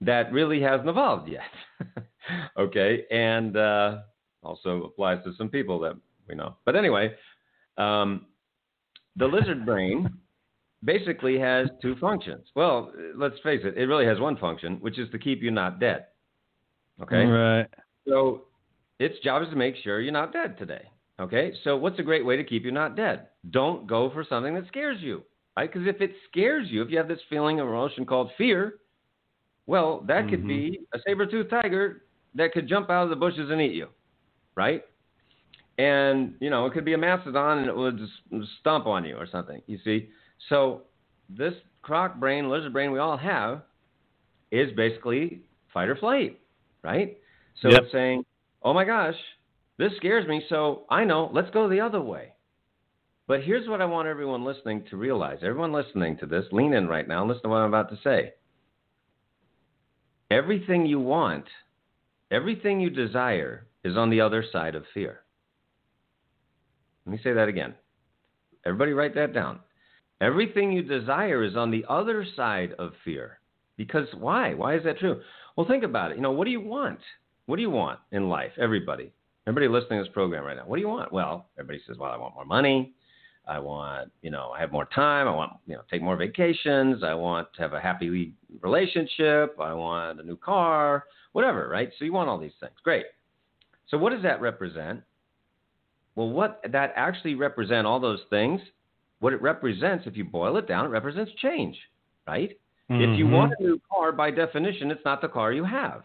[0.00, 2.04] that really hasn't evolved yet.
[2.58, 3.98] okay, and uh,
[4.42, 5.96] also applies to some people that
[6.28, 6.56] we know.
[6.64, 7.14] But anyway,
[7.78, 8.26] um,
[9.16, 10.08] the lizard brain
[10.84, 12.46] basically has two functions.
[12.54, 15.80] Well, let's face it, it really has one function, which is to keep you not
[15.80, 16.06] dead.
[17.02, 17.24] Okay.
[17.24, 17.66] Right.
[18.06, 18.44] So
[18.98, 20.82] its job is to make sure you're not dead today.
[21.20, 21.52] Okay.
[21.64, 23.28] So what's a great way to keep you not dead?
[23.50, 25.22] Don't go for something that scares you.
[25.56, 25.72] Right?
[25.72, 28.76] Because if it scares you, if you have this feeling of emotion called fear,
[29.66, 30.30] well, that mm-hmm.
[30.30, 30.98] could be mm-hmm.
[30.98, 32.02] a saber-toothed tiger
[32.34, 33.88] that could jump out of the bushes and eat you.
[34.56, 34.84] Right?
[35.78, 39.16] And, you know, it could be a mastodon and it would just stomp on you
[39.16, 39.60] or something.
[39.66, 40.08] You see?
[40.48, 40.82] So
[41.28, 43.62] this croc brain, lizard brain we all have
[44.50, 45.42] is basically
[45.72, 46.38] fight or flight
[46.84, 47.18] right?
[47.60, 47.82] So yep.
[47.82, 48.24] it's saying,
[48.62, 49.16] oh my gosh,
[49.78, 52.33] this scares me, so I know, let's go the other way.
[53.26, 55.38] But here's what I want everyone listening to realize.
[55.42, 57.98] Everyone listening to this, lean in right now and listen to what I'm about to
[58.04, 58.34] say.
[60.30, 61.46] Everything you want
[62.34, 65.20] everything you desire is on the other side of fear.
[67.06, 67.74] Let me say that again.
[68.66, 69.60] Everybody write that down.
[70.20, 73.38] Everything you desire is on the other side of fear.
[73.76, 74.54] Because why?
[74.54, 75.20] Why is that true?
[75.56, 76.16] Well, think about it.
[76.16, 77.00] You know, what do you want?
[77.46, 78.52] What do you want in life?
[78.58, 79.12] Everybody.
[79.46, 80.64] Everybody listening to this program right now.
[80.64, 81.12] What do you want?
[81.12, 82.94] Well, everybody says, well, I want more money.
[83.46, 85.28] I want, you know, I have more time.
[85.28, 87.02] I want, you know, take more vacations.
[87.02, 88.32] I want to have a happy
[88.62, 89.56] relationship.
[89.60, 91.90] I want a new car, whatever, right?
[91.98, 92.72] So you want all these things.
[92.82, 93.06] Great.
[93.88, 95.02] So what does that represent?
[96.16, 98.60] Well, what that actually represent all those things,
[99.20, 101.76] what it represents, if you boil it down, it represents change,
[102.26, 102.50] right?
[102.90, 103.12] Mm-hmm.
[103.12, 106.04] If you want a new car, by definition, it's not the car you have.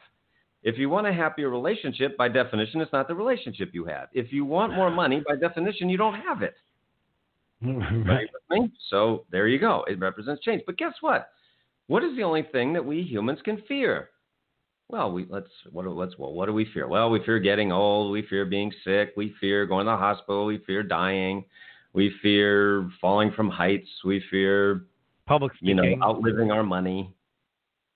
[0.64, 4.10] If you want a happier relationship, by definition, it's not the relationship you have.
[4.14, 6.56] If you want more money, by definition, you don't have it.
[8.08, 8.30] right.
[8.90, 9.84] So there you go.
[9.88, 10.64] It represents change.
[10.66, 11.30] But guess what?
[11.88, 14.10] What is the only thing that we humans can fear?
[14.90, 16.88] Well, we let's what let's well, what do we fear?
[16.88, 18.12] Well, we fear getting old.
[18.12, 19.14] We fear being sick.
[19.16, 20.46] We fear going to the hospital.
[20.46, 21.46] We fear dying.
[21.94, 23.90] We fear falling from heights.
[24.04, 24.86] We fear
[25.28, 25.78] public speaking.
[25.78, 27.14] You know, outliving our money.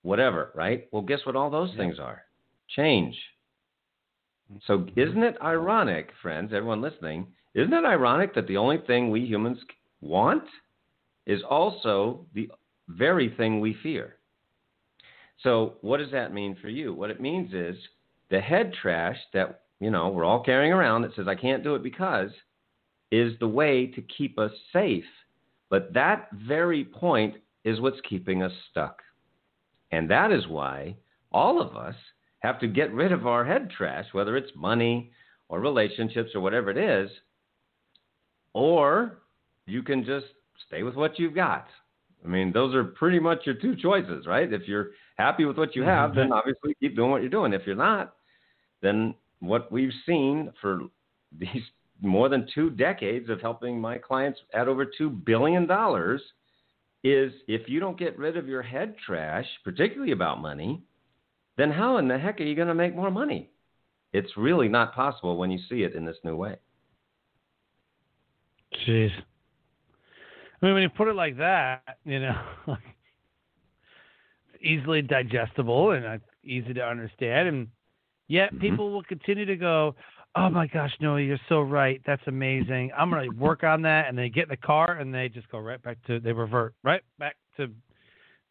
[0.02, 0.86] Whatever, right?
[0.92, 1.78] Well, guess what all those yeah.
[1.78, 2.22] things are?
[2.68, 3.16] Change.
[4.66, 5.00] So mm-hmm.
[5.00, 9.58] isn't it ironic, friends, everyone listening, isn't it ironic that the only thing we humans
[10.00, 10.44] want
[11.26, 12.50] is also the
[12.88, 14.16] very thing we fear?
[15.42, 16.94] So, what does that mean for you?
[16.94, 17.76] What it means is
[18.30, 21.74] the head trash that, you know, we're all carrying around that says I can't do
[21.74, 22.30] it because
[23.12, 25.04] is the way to keep us safe.
[25.70, 29.02] But that very point is what's keeping us stuck.
[29.92, 30.96] And that is why
[31.30, 31.94] all of us
[32.40, 35.12] have to get rid of our head trash, whether it's money
[35.48, 37.10] or relationships or whatever it is,
[38.54, 39.18] or
[39.66, 40.26] you can just
[40.66, 41.66] stay with what you've got.
[42.24, 44.50] I mean, those are pretty much your two choices, right?
[44.50, 46.20] If you're happy with what you have, mm-hmm.
[46.20, 47.52] then obviously keep doing what you're doing.
[47.52, 48.14] If you're not,
[48.80, 50.80] then what we've seen for
[51.38, 51.62] these
[52.00, 55.64] more than two decades of helping my clients at over $2 billion
[57.04, 60.82] is if you don't get rid of your head trash, particularly about money,
[61.56, 63.50] then how in the heck are you going to make more money?
[64.12, 66.56] It's really not possible when you see it in this new way.
[68.86, 69.10] Jeez.
[70.60, 72.40] I mean, when you put it like that, you know,
[74.62, 77.68] easily digestible and easy to understand, and
[78.28, 78.60] yet mm-hmm.
[78.60, 79.94] people will continue to go,
[80.34, 82.00] "Oh my gosh, no, you're so right.
[82.06, 82.92] That's amazing.
[82.96, 85.58] I'm gonna work on that." And they get in the car and they just go
[85.58, 87.68] right back to they revert right back to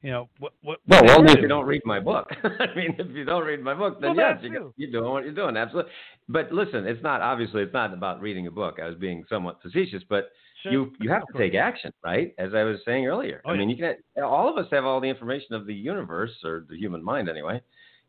[0.03, 3.09] you know what what well only if you don't read my book i mean if
[3.15, 5.91] you don't read my book then well, yes you, you're doing what you're doing absolutely
[6.29, 9.59] but listen it's not obviously it's not about reading a book i was being somewhat
[9.61, 10.29] facetious but
[10.61, 10.71] sure.
[10.71, 12.35] you you have to take action right?
[12.37, 13.75] As i was saying earlier oh, i mean yeah.
[13.75, 17.03] you can all of us have all the information of the universe or the human
[17.03, 17.61] mind anyway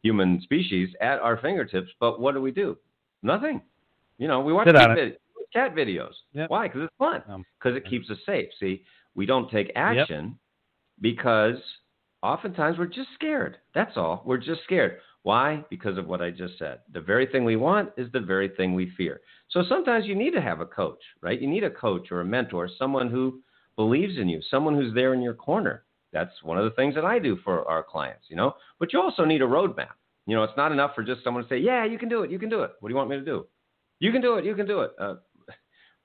[0.04, 2.76] human species at our fingertips but what do we do?
[3.22, 3.62] Nothing.
[4.18, 4.96] You know we watch cat,
[5.52, 6.12] cat videos.
[6.34, 6.50] Yep.
[6.50, 6.68] why?
[6.68, 7.22] Because it's fun.
[7.58, 8.48] Because um, it keeps us safe.
[8.60, 8.84] See
[9.16, 10.34] we don't take action yep.
[11.00, 11.56] because
[12.24, 13.58] Oftentimes we're just scared.
[13.74, 14.22] That's all.
[14.24, 14.96] We're just scared.
[15.24, 15.62] Why?
[15.68, 16.78] Because of what I just said.
[16.90, 19.20] The very thing we want is the very thing we fear.
[19.50, 21.38] So sometimes you need to have a coach, right?
[21.38, 23.42] You need a coach or a mentor, someone who
[23.76, 25.84] believes in you, someone who's there in your corner.
[26.14, 28.54] That's one of the things that I do for our clients, you know.
[28.78, 29.92] But you also need a roadmap.
[30.26, 32.30] You know, it's not enough for just someone to say, "Yeah, you can do it.
[32.30, 33.46] You can do it." What do you want me to do?
[33.98, 34.46] You can do it.
[34.46, 34.92] You can do it.
[34.98, 35.16] Uh,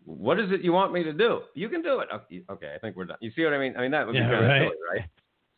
[0.04, 1.44] what is it you want me to do?
[1.54, 2.10] You can do it.
[2.50, 3.18] Okay, I think we're done.
[3.22, 3.78] You see what I mean?
[3.78, 4.62] I mean that would be yeah, kind right.
[4.64, 5.10] silly, right?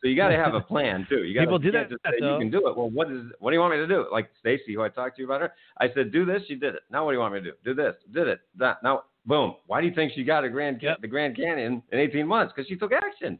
[0.02, 1.24] So you got to have a plan too.
[1.24, 1.88] You got people do that.
[1.88, 2.76] Just say you can do it.
[2.76, 3.22] Well, what is?
[3.38, 4.06] What do you want me to do?
[4.10, 6.42] Like Stacy, who I talked to you about her, I said, do this.
[6.48, 6.82] She did it.
[6.90, 7.52] Now what do you want me to do?
[7.64, 7.94] Do this.
[8.12, 8.40] Did it.
[8.58, 8.82] That.
[8.82, 9.54] Now, boom.
[9.66, 11.00] Why do you think she got a Grand yep.
[11.00, 12.52] the Grand Canyon in 18 months?
[12.54, 13.38] Because she took action,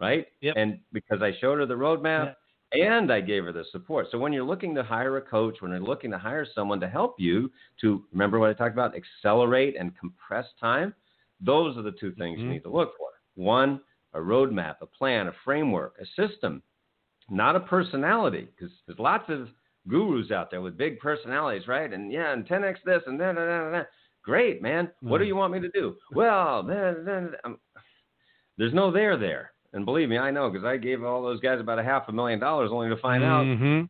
[0.00, 0.26] right?
[0.40, 0.54] Yep.
[0.56, 2.34] And because I showed her the roadmap.
[2.74, 4.06] And I gave her the support.
[4.10, 6.88] So when you're looking to hire a coach, when you're looking to hire someone to
[6.88, 7.50] help you
[7.82, 10.94] to remember what I talked about, accelerate and compress time,
[11.38, 12.46] those are the two things mm-hmm.
[12.46, 13.08] you need to look for.
[13.34, 13.82] One,
[14.14, 16.62] a roadmap, a plan, a framework, a system
[17.30, 19.48] not a personality, because there's lots of
[19.88, 21.92] gurus out there with big personalities, right?
[21.92, 23.86] And yeah, and 10x this and then, and
[24.22, 24.90] great, man.
[25.00, 25.28] What do mm.
[25.28, 25.96] you want me to do?
[26.14, 27.32] Well, then, then
[28.58, 29.52] there's no there there.
[29.72, 32.12] And believe me, I know because I gave all those guys about a half a
[32.12, 33.80] million dollars only to find mm-hmm.
[33.80, 33.88] out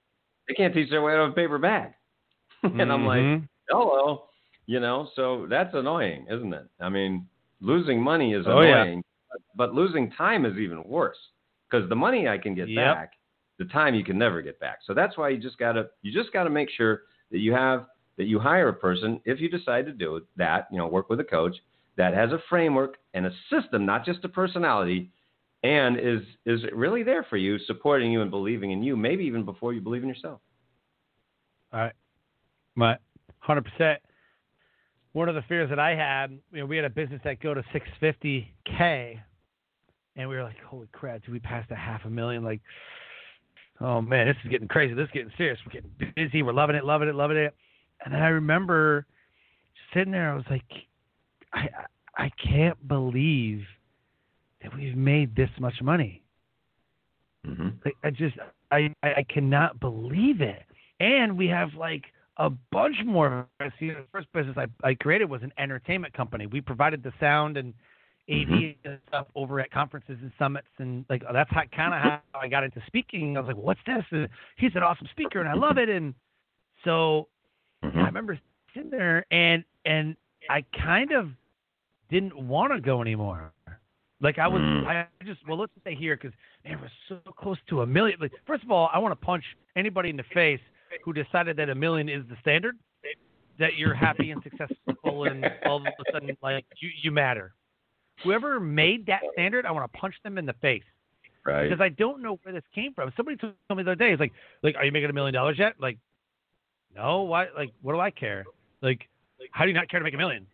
[0.48, 1.92] they can't teach their way out of a paper bag.
[2.62, 2.90] and mm-hmm.
[2.90, 3.44] I'm like, mm-hmm.
[3.68, 4.26] hello,
[4.66, 5.08] you know.
[5.16, 6.68] So that's annoying, isn't it?
[6.80, 7.26] I mean,
[7.60, 9.11] losing money is oh, annoying, yeah.
[9.56, 11.16] But losing time is even worse
[11.70, 12.94] because the money I can get yep.
[12.94, 13.12] back
[13.58, 14.78] the time you can never get back.
[14.86, 17.86] So that's why you just gotta you just gotta make sure that you have
[18.18, 21.20] that you hire a person if you decide to do that, you know, work with
[21.20, 21.56] a coach
[21.96, 25.10] that has a framework and a system, not just a personality,
[25.62, 29.44] and is is really there for you, supporting you and believing in you, maybe even
[29.44, 30.40] before you believe in yourself.
[31.72, 31.92] All right.
[32.74, 32.96] My
[33.38, 34.00] hundred percent.
[35.12, 37.52] One of the fears that I had, you know, we had a business that go
[37.52, 39.18] to 650k,
[40.16, 41.24] and we were like, "Holy crap!
[41.24, 42.42] Do we pass the half a million?
[42.42, 42.60] Like,
[43.80, 44.94] oh man, this is getting crazy.
[44.94, 45.58] This is getting serious.
[45.66, 46.42] We're getting busy.
[46.42, 47.54] We're loving it, loving it, loving it."
[48.04, 49.06] And then I remember
[49.94, 50.32] sitting there.
[50.32, 50.64] I was like,
[51.52, 51.68] I
[52.16, 53.64] I can't believe
[54.62, 56.22] that we've made this much money.
[57.46, 57.68] Mm-hmm.
[57.84, 58.36] Like, I just
[58.70, 60.62] I I cannot believe it.
[61.00, 62.04] And we have like
[62.38, 63.46] a bunch more.
[63.78, 66.46] See, the first business I, I created was an entertainment company.
[66.46, 67.74] We provided the sound and
[68.30, 68.88] AV Mm-hmm.
[68.88, 72.48] and stuff over at conferences and summits, and like that's how, kind of how I
[72.48, 73.36] got into speaking.
[73.36, 75.88] I was like, "What's this?" And he's an awesome speaker, and I love it.
[75.88, 76.14] And
[76.84, 77.28] so
[77.82, 78.04] I Mm-hmm.
[78.06, 78.38] remember
[78.74, 80.16] sitting there, and and
[80.48, 81.30] I kind of
[82.10, 83.52] didn't want to go anymore.
[84.20, 84.86] Like I was, Mm.
[84.86, 86.32] I just well, let's stay here because
[86.64, 88.18] man, we're so close to a million.
[88.20, 89.44] Like, first of all, I want to punch
[89.76, 90.60] anybody in the face
[91.04, 92.76] who decided that a million is the standard.
[93.58, 97.52] That you're happy and successful, and all of a sudden, like you, you matter.
[98.24, 100.82] Whoever made that standard, I want to punch them in the face
[101.44, 101.68] Right.
[101.68, 103.12] because I don't know where this came from.
[103.16, 104.32] Somebody told me the other day, it's like,
[104.62, 105.74] like, are you making a million dollars yet?
[105.78, 105.98] Like,
[106.94, 107.22] no.
[107.22, 107.46] Why?
[107.56, 108.44] Like, what do I care?
[108.80, 109.08] Like,
[109.50, 110.46] how do you not care to make a million?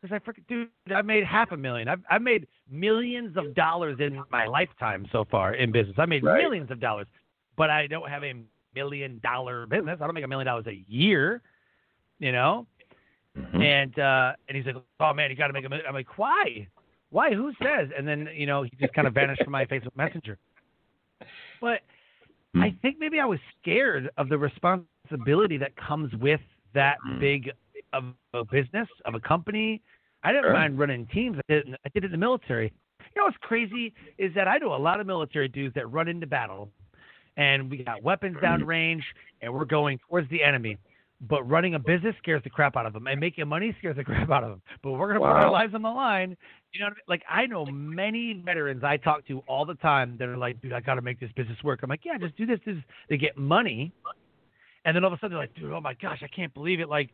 [0.00, 1.88] Because I freaking dude, I've made half a million.
[1.88, 5.96] I've I've made millions of dollars in my lifetime so far in business.
[5.98, 6.42] I made Right.
[6.42, 7.06] millions of dollars,
[7.56, 8.34] but I don't have a
[8.74, 9.98] million dollar business.
[10.00, 11.42] I don't make a million dollars a year.
[12.18, 12.66] You know.
[13.36, 13.62] Mhm.
[13.62, 15.86] And uh, and he's like, "Oh man, you got to make a million.
[15.88, 16.68] I'm like, "Why?
[17.10, 17.34] Why?
[17.34, 20.38] Who says?" And then you know he just kind of vanished from my Facebook Messenger.
[21.60, 21.80] But
[22.54, 22.62] Hmm.
[22.62, 26.40] I think maybe I was scared of the responsibility that comes with
[26.72, 27.18] that Hmm.
[27.18, 27.50] big
[27.92, 29.82] of a business of a company.
[30.22, 30.52] I didn't Sure.
[30.52, 31.36] mind running teams.
[31.38, 31.74] I did.
[31.84, 32.72] I did it in the military.
[33.14, 36.06] You know what's crazy is that I know a lot of military dudes that run
[36.08, 36.70] into battle,
[37.36, 39.04] and we got weapons down range,
[39.42, 40.78] and we're going towards the enemy.
[41.20, 44.04] But running a business scares the crap out of them, and making money scares the
[44.04, 44.62] crap out of them.
[44.82, 46.36] But we're gonna put our lives on the line.
[46.72, 47.04] You know, what I mean?
[47.08, 50.72] like I know many veterans I talk to all the time that are like, "Dude,
[50.72, 52.76] I got to make this business work." I'm like, "Yeah, just do this." this.
[53.08, 53.92] They get money,
[54.84, 56.80] and then all of a sudden they're like, "Dude, oh my gosh, I can't believe
[56.80, 56.88] it!
[56.88, 57.10] Like,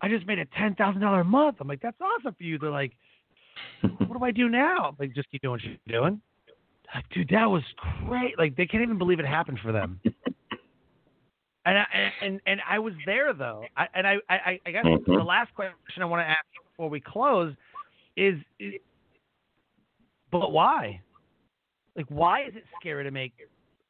[0.00, 2.56] I just made a ten thousand dollar a month." I'm like, "That's awesome for you."
[2.58, 2.92] They're like,
[3.82, 6.22] "What do I do now?" I'm like, just keep doing what you're doing.
[6.94, 7.62] Like, dude, that was
[8.06, 8.38] great.
[8.38, 10.00] Like, they can't even believe it happened for them.
[11.66, 11.84] And I,
[12.22, 13.66] and and I was there though.
[13.76, 15.04] I, and I, I I guess Mhm.
[15.04, 17.54] the last question I want to ask before we close
[18.16, 18.74] is, is,
[20.30, 21.02] but why?
[21.96, 23.34] Like, why is it scary to make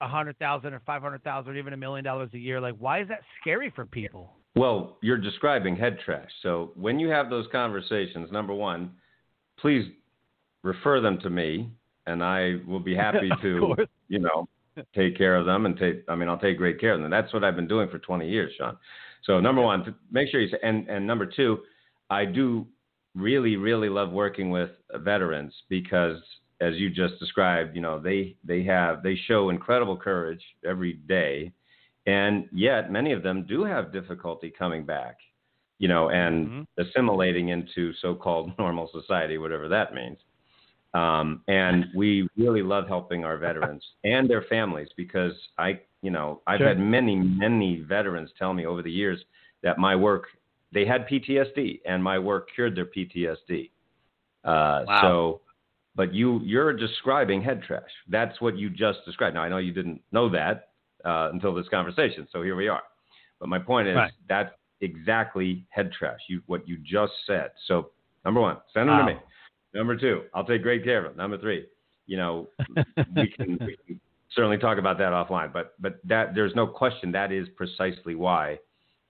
[0.01, 2.61] a hundred thousand or five hundred thousand or even a million dollars a year?
[2.61, 4.33] Like, why is that scary for people?
[4.57, 6.29] Well, you're describing head trash.
[6.43, 8.97] So when you have those conversations, number one,
[9.61, 9.89] please
[10.65, 11.71] refer them to me,
[12.07, 13.77] and I will be happy to,
[14.09, 14.49] you know,
[14.95, 16.05] take care of them and take.
[16.09, 17.11] I mean, I'll take great care of them.
[17.11, 18.77] That's what I've been doing for 20 years, Sean.
[19.25, 21.61] So number one, to make sure you say, and and number two,
[22.09, 22.67] I do
[23.15, 26.17] really really love working with veterans because
[26.61, 31.53] as you just described, you know, they they have they show incredible courage every day
[32.07, 35.19] and yet many of them do have difficulty coming back
[35.79, 36.67] you know and Mhm.
[36.79, 40.19] assimilating into so-called normal society whatever that means
[40.95, 46.41] um, and we really love helping our veterans and their families because i you know
[46.47, 46.69] i've Sure.
[46.69, 49.23] had many many veterans tell me over the years
[49.63, 50.25] that my work
[50.73, 53.71] they had ptsd and my work cured their ptsd
[54.45, 55.01] uh, Wow.
[55.01, 55.41] so
[55.95, 59.73] but you you're describing head trash that's what you just described now i know you
[59.73, 60.71] didn't know that
[61.05, 62.27] uh, until this conversation.
[62.31, 62.83] So here we are.
[63.39, 64.13] But my point is Right.
[64.29, 66.21] that's exactly head trash.
[66.29, 67.51] You what you just said.
[67.67, 67.91] So
[68.25, 69.07] number one, send them Wow.
[69.07, 69.21] to me.
[69.75, 71.17] Number two, I'll take great care of them.
[71.17, 71.67] Number three,
[72.07, 72.49] you know,
[73.17, 74.01] we can, we can
[74.35, 75.53] certainly talk about that offline.
[75.53, 78.59] But but that there's no question that is precisely why.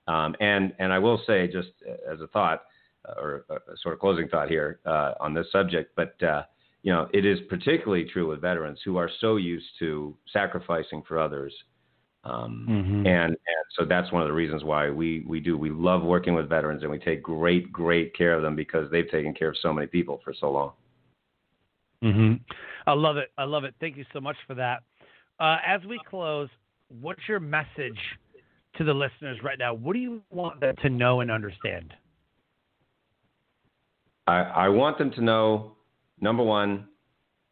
[0.06, 1.68] Um, and and I will say just
[2.10, 2.62] as a thought
[3.08, 6.42] uh, or a sort of closing thought here uh, on this subject, but uh,
[6.82, 11.18] you know, it is particularly true with veterans who are so used to sacrificing for
[11.18, 11.52] others.
[12.24, 13.06] Um, Mhm.
[13.06, 15.56] and, and so that's one of the reasons why we, we do.
[15.56, 19.10] We love working with veterans and we take great, great care of them because they've
[19.10, 20.72] taken care of so many people for so long.
[22.02, 22.34] hmm
[22.86, 23.30] I love it.
[23.38, 23.74] I love it.
[23.80, 24.82] Thank you so much for that.
[25.38, 26.48] Uh, as we close,
[27.00, 27.98] what's your message
[28.76, 29.74] to the listeners right now?
[29.74, 31.94] What do you want them to know and understand?
[34.26, 35.76] I, I want them to know,
[36.20, 36.86] number one,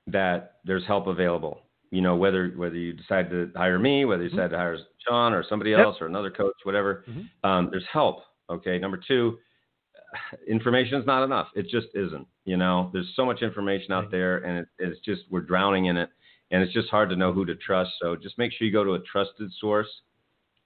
[0.07, 1.63] that there's help available.
[1.91, 5.33] You know, whether whether you decide to hire me, whether you decide to hire Sean
[5.33, 5.81] or somebody Yep.
[5.81, 7.29] else or another coach, whatever, Mhm.
[7.45, 8.25] um, there's help.
[8.51, 8.79] Okay.
[8.79, 9.39] Number two,
[10.47, 11.49] information is not enough.
[11.55, 12.27] It just isn't.
[12.45, 15.97] You know, there's so much information out there, and it, it's just we're drowning in
[15.97, 16.11] it,
[16.51, 17.93] and it's just hard to know who to trust.
[18.01, 19.89] So just make sure you go to a trusted source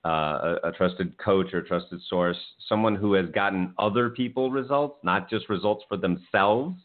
[0.04, 2.36] uh, a, a, trusted coach or a trusted source,
[2.68, 6.76] someone who has gotten other people results, not just results for themselves,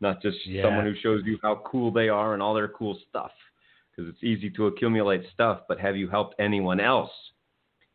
[0.00, 0.62] not just yeah.
[0.62, 3.30] someone who shows you how cool they are and all their cool stuff.
[3.96, 7.10] Because it's easy to accumulate stuff, but have you helped anyone else?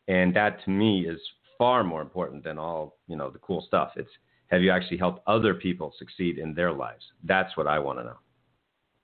[0.08, 1.20] And that to me is
[1.58, 3.92] far more important than all you know the cool stuff.
[3.96, 4.10] It's
[4.48, 7.04] have you actually helped other people succeed in their lives?
[7.24, 8.18] That's what I want to know,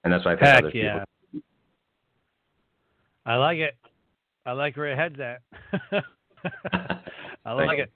[0.04, 1.04] and that's why I think Heck other yeah.
[1.32, 1.48] people.
[3.28, 3.78] I like it.
[4.46, 5.42] I like where your head's at.
[7.46, 7.92] I like it.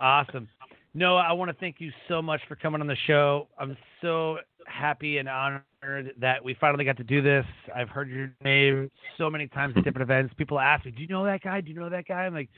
[0.00, 0.48] Awesome.
[0.94, 3.48] Noah, I want to thank you so much for coming on the show.
[3.58, 4.38] I'm so
[4.68, 5.64] happy and honored
[6.20, 7.44] that we finally got to do this.
[7.74, 10.34] I've heard your name so many times at different events.
[10.36, 11.60] People ask me, "Do you know that guy?
[11.60, 12.50] Do you know that guy?" I'm like,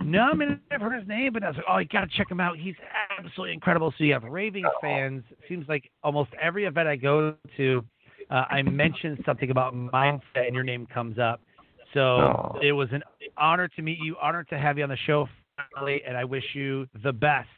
[0.00, 2.16] "No, I mean I've heard his name, but I was like, oh, you got to
[2.16, 2.56] check him out.
[2.56, 2.76] He's
[3.18, 5.24] absolutely incredible." So you have raving fans.
[5.30, 7.84] It seems like almost every event I go to,
[8.30, 11.40] uh, I mention something about mindset, and your name comes up.
[11.94, 12.58] So oh.
[12.62, 13.02] it was an
[13.36, 15.28] honor to meet you, honor to have you on the show,
[15.74, 17.48] finally, and I wish you the best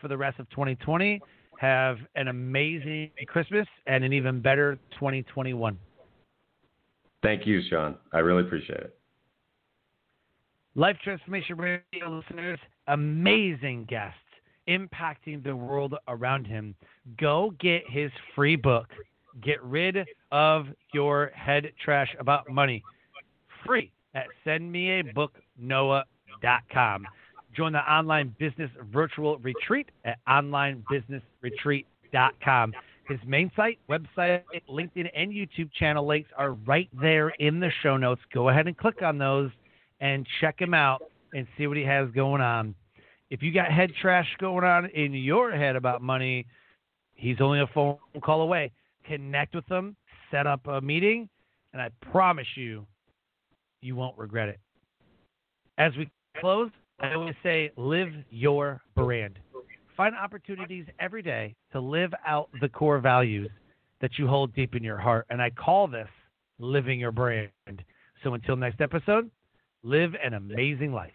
[0.00, 1.20] for the rest of 2020
[1.58, 5.78] have an amazing Christmas and an even better 2021.
[7.22, 7.96] Thank you, Sean.
[8.12, 8.98] I really appreciate it.
[10.74, 14.18] Life Transformation Radio listeners, amazing guests
[14.68, 16.74] impacting the world around him.
[17.18, 18.88] Go get his free book.
[19.42, 19.98] Get rid
[20.30, 22.82] of your head trash about money.
[23.66, 27.06] Free at sendmeabooknoah.com.
[27.54, 32.74] Join the online business virtual retreat at onlinebusinessretreat.com.
[33.08, 37.96] His main site, website, LinkedIn, and YouTube channel links are right there in the show
[37.96, 38.20] notes.
[38.32, 39.50] Go ahead and click on those
[40.00, 41.02] and check him out
[41.34, 42.76] and see what he has going on.
[43.30, 46.46] If you got head trash going on in your head about money,
[47.14, 48.72] he's only a phone call away.
[49.04, 49.96] Connect with him,
[50.30, 51.28] set up a meeting,
[51.72, 52.86] and I promise you,
[53.80, 54.60] you won't regret it.
[55.78, 56.70] As we close,
[57.00, 59.38] I always say live your brand.
[59.96, 63.50] Find opportunities every day to live out the core values
[64.00, 65.26] that you hold deep in your heart.
[65.30, 66.08] And I call this
[66.58, 67.50] living your brand.
[68.22, 69.30] So until next episode,
[69.82, 71.12] live an amazing life.